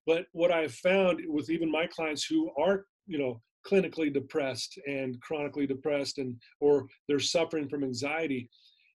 But 0.06 0.26
what 0.32 0.50
I've 0.50 0.74
found 0.74 1.20
with 1.28 1.50
even 1.50 1.70
my 1.70 1.86
clients 1.86 2.24
who 2.24 2.50
are 2.56 2.86
you 3.06 3.18
know 3.18 3.42
clinically 3.66 4.10
depressed 4.12 4.78
and 4.86 5.20
chronically 5.20 5.66
depressed 5.66 6.16
and 6.18 6.40
or 6.60 6.88
they're 7.06 7.18
suffering 7.20 7.68
from 7.68 7.84
anxiety 7.84 8.48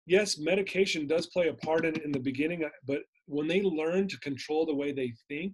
yes 0.07 0.39
medication 0.39 1.05
does 1.05 1.27
play 1.27 1.49
a 1.49 1.53
part 1.53 1.85
in 1.85 1.95
in 2.01 2.11
the 2.11 2.19
beginning 2.19 2.67
but 2.87 3.03
when 3.27 3.47
they 3.47 3.61
learn 3.61 4.07
to 4.07 4.19
control 4.21 4.65
the 4.65 4.73
way 4.73 4.91
they 4.91 5.11
think 5.27 5.53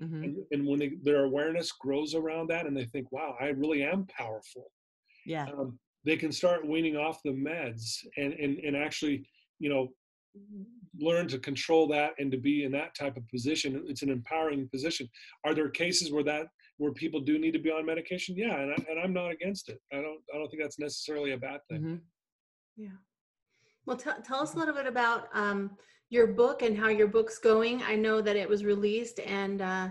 hmm 0.00 0.22
and, 0.24 0.36
and 0.50 0.66
when 0.66 0.78
they, 0.78 0.92
their 1.02 1.24
awareness 1.24 1.72
grows 1.72 2.14
around 2.14 2.48
that 2.48 2.66
and 2.66 2.76
they 2.76 2.84
think 2.84 3.10
wow 3.12 3.34
i 3.40 3.46
really 3.46 3.82
am 3.82 4.06
powerful 4.06 4.70
Yeah. 5.24 5.46
um, 5.46 5.78
they 6.04 6.16
can 6.16 6.32
start 6.32 6.66
weaning 6.66 6.96
off 6.96 7.22
the 7.24 7.30
meds 7.30 8.04
and, 8.16 8.32
and 8.34 8.58
and 8.58 8.76
actually 8.76 9.26
you 9.58 9.68
know 9.70 9.88
learn 10.98 11.26
to 11.28 11.38
control 11.38 11.86
that 11.88 12.12
and 12.18 12.30
to 12.30 12.36
be 12.38 12.64
in 12.64 12.72
that 12.72 12.94
type 12.94 13.16
of 13.16 13.26
position. 13.28 13.82
It's 13.86 14.02
an 14.02 14.10
empowering 14.10 14.68
position. 14.68 15.08
Are 15.44 15.54
there 15.54 15.70
cases 15.70 16.12
where 16.12 16.22
that 16.24 16.46
where 16.76 16.92
people 16.92 17.20
do 17.20 17.38
need 17.38 17.52
to 17.52 17.58
be 17.58 17.70
on 17.70 17.86
medication? 17.86 18.36
Yeah 18.36 18.58
and, 18.60 18.70
I, 18.72 18.76
and 18.90 19.00
i'm 19.02 19.14
not 19.14 19.30
against 19.30 19.68
it. 19.70 19.78
I 19.92 19.96
don't 19.96 20.20
i 20.32 20.36
don't 20.38 20.48
think 20.50 20.62
that's 20.62 20.78
necessarily 20.78 21.32
a 21.32 21.38
bad 21.38 21.60
thing. 21.70 21.80
Hmm 21.82 21.96
Yeah. 22.76 22.98
Well, 23.86 23.96
tell 23.96 24.20
tell 24.20 24.40
us 24.40 24.54
a 24.54 24.58
little 24.58 24.74
bit 24.74 24.86
about 24.86 25.28
um, 25.32 25.60
your 26.10 26.28
book 26.28 26.62
and 26.62 26.76
how 26.78 26.88
your 26.88 27.08
book's 27.08 27.38
going. 27.38 27.82
I 27.82 27.96
know 27.96 28.20
that 28.20 28.36
it 28.36 28.48
was 28.48 28.64
released 28.64 29.20
and 29.20 29.60
uh, 29.62 29.88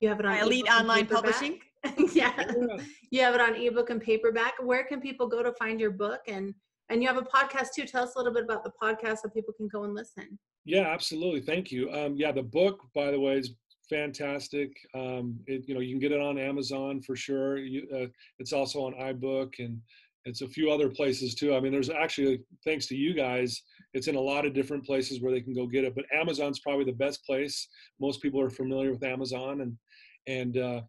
you 0.00 0.08
have 0.08 0.20
it 0.20 0.26
on 0.26 0.38
By 0.38 0.42
Elite 0.42 0.66
ebook 0.66 0.70
and 0.70 0.80
Online 0.82 1.06
paperback. 1.06 1.34
Publishing. 1.34 1.60
yeah, 2.14 2.32
Yeah. 2.36 2.82
you 3.10 3.20
have 3.22 3.34
it 3.34 3.40
on 3.40 3.54
ebook 3.54 3.90
and 3.90 4.00
paperback. 4.00 4.54
Where 4.62 4.84
can 4.84 5.00
people 5.00 5.26
go 5.26 5.42
to 5.42 5.52
find 5.52 5.80
your 5.80 5.90
book? 5.90 6.20
And 6.28 6.54
and 6.88 7.02
you 7.02 7.08
have 7.08 7.16
a 7.16 7.22
podcast 7.22 7.68
too. 7.74 7.84
Tell 7.84 8.04
us 8.04 8.14
a 8.14 8.18
little 8.18 8.32
bit 8.32 8.44
about 8.44 8.62
the 8.62 8.70
podcast 8.80 9.18
so 9.22 9.28
people 9.28 9.52
can 9.54 9.66
go 9.66 9.82
and 9.84 9.94
listen. 9.94 10.38
Yeah, 10.64 10.82
absolutely. 10.88 11.40
Thank 11.40 11.72
you. 11.72 11.90
Um, 11.92 12.14
yeah, 12.16 12.30
the 12.30 12.44
book, 12.44 12.80
by 12.94 13.10
the 13.10 13.18
way, 13.18 13.38
is 13.38 13.54
fantastic. 13.90 14.70
Um, 14.94 15.38
it, 15.46 15.64
you 15.66 15.74
know, 15.74 15.80
you 15.80 15.90
can 15.92 16.00
get 16.00 16.12
it 16.12 16.20
on 16.20 16.38
Amazon 16.38 17.00
for 17.02 17.16
sure. 17.16 17.58
You, 17.58 17.88
uh, 17.92 18.06
it's 18.38 18.52
also 18.52 18.84
on 18.84 18.94
iBook 18.94 19.54
and 19.58 19.80
it's 20.26 20.42
a 20.42 20.48
few 20.48 20.70
other 20.70 20.90
places 20.90 21.34
too. 21.34 21.54
I 21.54 21.60
mean, 21.60 21.72
there's 21.72 21.88
actually, 21.88 22.40
thanks 22.64 22.86
to 22.88 22.96
you 22.96 23.14
guys, 23.14 23.62
it's 23.94 24.08
in 24.08 24.16
a 24.16 24.20
lot 24.20 24.44
of 24.44 24.52
different 24.52 24.84
places 24.84 25.22
where 25.22 25.32
they 25.32 25.40
can 25.40 25.54
go 25.54 25.66
get 25.66 25.84
it. 25.84 25.94
But 25.94 26.04
Amazon's 26.12 26.58
probably 26.58 26.84
the 26.84 26.92
best 26.92 27.24
place. 27.24 27.68
Most 28.00 28.20
people 28.20 28.40
are 28.40 28.50
familiar 28.50 28.90
with 28.90 29.04
Amazon, 29.04 29.62
and 29.62 29.78
and 30.26 30.58
uh, 30.58 30.80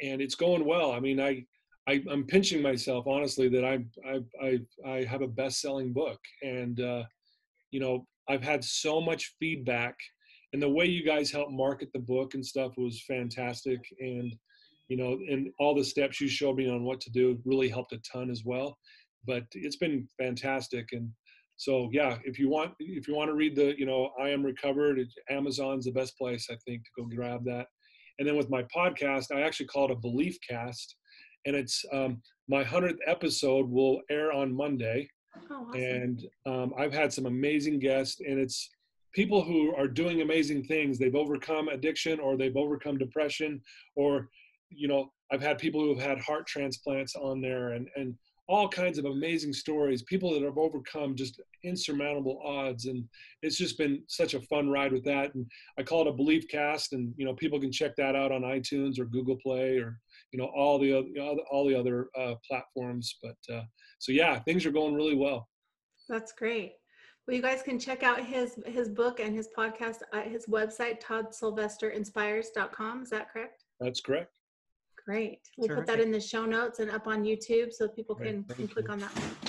and 0.00 0.22
it's 0.22 0.36
going 0.36 0.64
well. 0.64 0.92
I 0.92 1.00
mean, 1.00 1.20
I. 1.20 1.44
I, 1.90 2.04
I'm 2.10 2.24
pinching 2.24 2.60
myself 2.60 3.06
honestly 3.06 3.48
that 3.48 3.64
I 3.64 3.78
I 4.06 4.18
I, 4.46 4.58
I 4.86 5.04
have 5.04 5.22
a 5.22 5.26
best-selling 5.26 5.94
book, 5.94 6.20
and 6.42 6.78
uh, 6.82 7.04
you 7.70 7.80
know 7.80 8.06
I've 8.28 8.42
had 8.42 8.62
so 8.62 9.00
much 9.00 9.34
feedback, 9.40 9.96
and 10.52 10.60
the 10.60 10.68
way 10.68 10.84
you 10.84 11.02
guys 11.02 11.30
helped 11.30 11.52
market 11.52 11.88
the 11.94 11.98
book 12.00 12.34
and 12.34 12.44
stuff 12.44 12.72
was 12.76 13.02
fantastic, 13.08 13.80
and 14.00 14.36
you 14.88 14.96
know, 14.96 15.18
and 15.30 15.48
all 15.58 15.74
the 15.74 15.84
steps 15.84 16.20
you 16.20 16.28
showed 16.28 16.56
me 16.56 16.68
on 16.68 16.84
what 16.84 17.00
to 17.02 17.10
do 17.10 17.38
really 17.44 17.68
helped 17.68 17.92
a 17.92 17.98
ton 18.10 18.30
as 18.30 18.42
well. 18.44 18.78
But 19.26 19.44
it's 19.52 19.76
been 19.76 20.08
fantastic, 20.18 20.88
and 20.92 21.10
so 21.56 21.88
yeah, 21.92 22.18
if 22.24 22.38
you 22.38 22.48
want 22.48 22.72
if 22.78 23.08
you 23.08 23.14
want 23.14 23.28
to 23.28 23.34
read 23.34 23.56
the 23.56 23.74
you 23.78 23.86
know 23.86 24.10
I 24.20 24.28
am 24.30 24.42
recovered, 24.44 25.00
Amazon's 25.30 25.84
the 25.84 25.92
best 25.92 26.16
place 26.16 26.48
I 26.50 26.56
think 26.66 26.84
to 26.84 26.90
go 27.02 27.08
grab 27.14 27.44
that. 27.44 27.66
And 28.18 28.26
then 28.26 28.36
with 28.36 28.50
my 28.50 28.64
podcast, 28.74 29.26
I 29.34 29.42
actually 29.42 29.66
call 29.66 29.84
it 29.86 29.90
a 29.92 29.96
belief 29.96 30.36
cast, 30.48 30.96
and 31.46 31.54
it's 31.54 31.84
um, 31.92 32.20
my 32.48 32.64
hundredth 32.64 32.98
episode 33.06 33.68
will 33.68 34.00
air 34.10 34.32
on 34.32 34.52
Monday 34.54 35.08
Oh, 35.50 35.66
awesome. 35.68 35.80
and 35.80 36.26
um, 36.46 36.72
I've 36.78 36.92
had 36.92 37.12
some 37.12 37.26
amazing 37.26 37.78
guests, 37.78 38.20
and 38.26 38.38
it's 38.38 38.70
people 39.14 39.42
who 39.42 39.74
are 39.76 39.86
doing 39.88 40.20
amazing 40.20 40.64
things. 40.64 40.98
They've 40.98 41.14
overcome 41.14 41.68
addiction, 41.68 42.18
or 42.20 42.36
they've 42.36 42.56
overcome 42.56 42.98
depression, 42.98 43.60
or 43.96 44.28
you 44.70 44.88
know, 44.88 45.10
I've 45.30 45.42
had 45.42 45.58
people 45.58 45.80
who 45.80 45.94
have 45.94 46.06
had 46.06 46.20
heart 46.20 46.46
transplants 46.46 47.14
on 47.14 47.40
there, 47.40 47.72
and 47.72 47.88
and 47.96 48.14
all 48.48 48.68
kinds 48.68 48.98
of 48.98 49.04
amazing 49.04 49.52
stories. 49.52 50.02
People 50.02 50.32
that 50.32 50.42
have 50.42 50.56
overcome 50.56 51.14
just 51.14 51.40
insurmountable 51.64 52.40
odds, 52.44 52.86
and 52.86 53.04
it's 53.42 53.58
just 53.58 53.76
been 53.76 54.02
such 54.08 54.32
a 54.34 54.40
fun 54.42 54.70
ride 54.70 54.92
with 54.92 55.04
that. 55.04 55.34
And 55.34 55.44
I 55.78 55.82
call 55.82 56.02
it 56.02 56.08
a 56.08 56.12
belief 56.12 56.48
cast, 56.48 56.94
and 56.94 57.12
you 57.16 57.26
know, 57.26 57.34
people 57.34 57.60
can 57.60 57.72
check 57.72 57.94
that 57.96 58.16
out 58.16 58.32
on 58.32 58.42
iTunes 58.42 58.98
or 58.98 59.04
Google 59.04 59.36
Play 59.42 59.76
or 59.76 59.98
you 60.32 60.38
know 60.38 60.50
all 60.56 60.78
the 60.78 60.96
other 60.96 61.08
all 61.50 61.68
the 61.68 61.78
other 61.78 62.08
uh, 62.18 62.36
platforms. 62.48 63.18
But 63.22 63.36
uh, 63.54 63.64
so 63.98 64.12
yeah, 64.12 64.38
things 64.40 64.64
are 64.64 64.72
going 64.72 64.94
really 64.94 65.16
well. 65.16 65.46
That's 66.08 66.32
great. 66.32 66.72
Well, 67.26 67.36
you 67.36 67.42
guys 67.42 67.60
can 67.62 67.78
check 67.78 68.02
out 68.02 68.24
his 68.24 68.58
his 68.64 68.88
book 68.88 69.20
and 69.20 69.36
his 69.36 69.50
podcast 69.56 69.98
at 70.14 70.28
his 70.28 70.46
website, 70.46 71.02
toddsylvesterinspires.com. 71.02 73.02
Is 73.02 73.10
that 73.10 73.30
correct? 73.30 73.64
That's 73.78 74.00
correct. 74.00 74.37
Great. 75.08 75.40
We'll 75.56 75.74
put 75.74 75.86
that 75.86 76.00
in 76.00 76.12
the 76.12 76.20
show 76.20 76.44
notes 76.44 76.80
and 76.80 76.90
up 76.90 77.06
on 77.06 77.24
YouTube 77.24 77.72
so 77.72 77.88
people 77.88 78.14
can, 78.14 78.44
can 78.44 78.68
click 78.68 78.90
on 78.90 78.98
that 78.98 79.47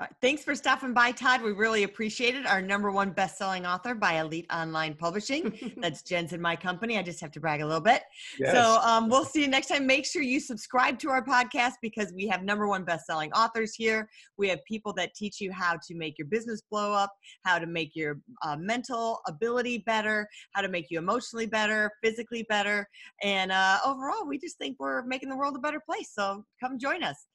Uh, 0.00 0.06
Thanks 0.22 0.42
for 0.42 0.54
stopping 0.54 0.94
by, 0.94 1.12
Todd. 1.12 1.42
We 1.42 1.52
really 1.52 1.82
appreciate 1.82 2.34
it. 2.34 2.46
Our 2.46 2.62
number 2.62 2.90
one 2.90 3.10
best-selling 3.10 3.66
author 3.66 3.94
by 3.94 4.14
Elite 4.14 4.46
Online 4.50 4.94
Publishing. 4.94 5.74
That's 5.76 6.00
Jen's 6.02 6.32
in 6.32 6.40
my 6.40 6.56
company. 6.56 6.96
I 6.96 7.02
just 7.02 7.20
have 7.20 7.30
to 7.32 7.40
brag 7.40 7.60
a 7.60 7.66
little 7.66 7.82
bit. 7.82 8.02
Yes. 8.38 8.52
So 8.52 8.80
um, 8.82 9.10
we'll 9.10 9.26
see 9.26 9.42
you 9.42 9.48
next 9.48 9.66
time. 9.66 9.86
Make 9.86 10.06
sure 10.06 10.22
you 10.22 10.40
subscribe 10.40 10.98
to 11.00 11.10
our 11.10 11.22
podcast 11.22 11.74
because 11.82 12.14
we 12.14 12.26
have 12.28 12.42
number 12.42 12.66
one 12.66 12.82
best-selling 12.82 13.30
authors 13.32 13.74
here. 13.74 14.08
We 14.38 14.48
have 14.48 14.64
people 14.64 14.94
that 14.94 15.14
teach 15.14 15.38
you 15.38 15.52
how 15.52 15.74
to 15.74 15.94
make 15.94 16.16
your 16.16 16.28
business 16.28 16.62
blow 16.70 16.94
up, 16.94 17.12
how 17.44 17.58
to 17.58 17.66
make 17.66 17.94
your 17.94 18.20
uh, 18.42 18.56
mental 18.56 19.20
ability 19.28 19.84
better, 19.84 20.26
how 20.52 20.62
to 20.62 20.68
make 20.68 20.86
you 20.90 20.98
emotionally 20.98 21.46
better, 21.46 21.90
physically 22.02 22.46
better, 22.48 22.88
and 23.22 23.52
uh, 23.52 23.78
overall, 23.84 24.26
we 24.26 24.38
just 24.38 24.56
think 24.56 24.76
we're 24.78 25.02
making 25.02 25.28
the 25.28 25.36
world 25.36 25.56
a 25.56 25.58
better 25.58 25.80
place. 25.84 26.10
So 26.14 26.44
come 26.62 26.78
join 26.78 27.02
us. 27.02 27.26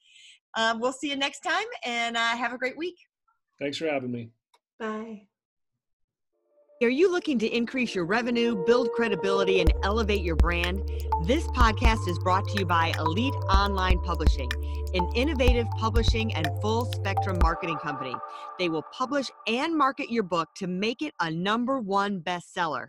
Um, 0.56 0.80
we'll 0.80 0.92
see 0.92 1.10
you 1.10 1.16
next 1.16 1.40
time, 1.40 1.66
and 1.84 2.16
uh, 2.16 2.36
have 2.36 2.52
a 2.52 2.58
great 2.58 2.76
week. 2.76 2.96
Thanks 3.60 3.76
for 3.76 3.86
having 3.86 4.10
me. 4.10 4.30
Bye. 4.78 5.28
Are 6.82 6.90
you 6.90 7.10
looking 7.10 7.38
to 7.38 7.46
increase 7.46 7.94
your 7.94 8.04
revenue, 8.04 8.62
build 8.66 8.90
credibility, 8.92 9.60
and 9.60 9.72
elevate 9.82 10.20
your 10.20 10.36
brand? 10.36 10.82
This 11.24 11.46
podcast 11.48 12.06
is 12.06 12.18
brought 12.18 12.46
to 12.48 12.58
you 12.58 12.66
by 12.66 12.92
Elite 12.98 13.32
Online 13.48 13.98
Publishing, 14.00 14.50
an 14.92 15.08
innovative 15.14 15.66
publishing 15.78 16.34
and 16.34 16.46
full 16.60 16.84
spectrum 16.92 17.38
marketing 17.42 17.78
company. 17.78 18.14
They 18.58 18.68
will 18.68 18.84
publish 18.92 19.30
and 19.46 19.74
market 19.74 20.10
your 20.10 20.22
book 20.24 20.50
to 20.56 20.66
make 20.66 21.00
it 21.00 21.14
a 21.18 21.30
number 21.30 21.80
one 21.80 22.20
bestseller. 22.20 22.88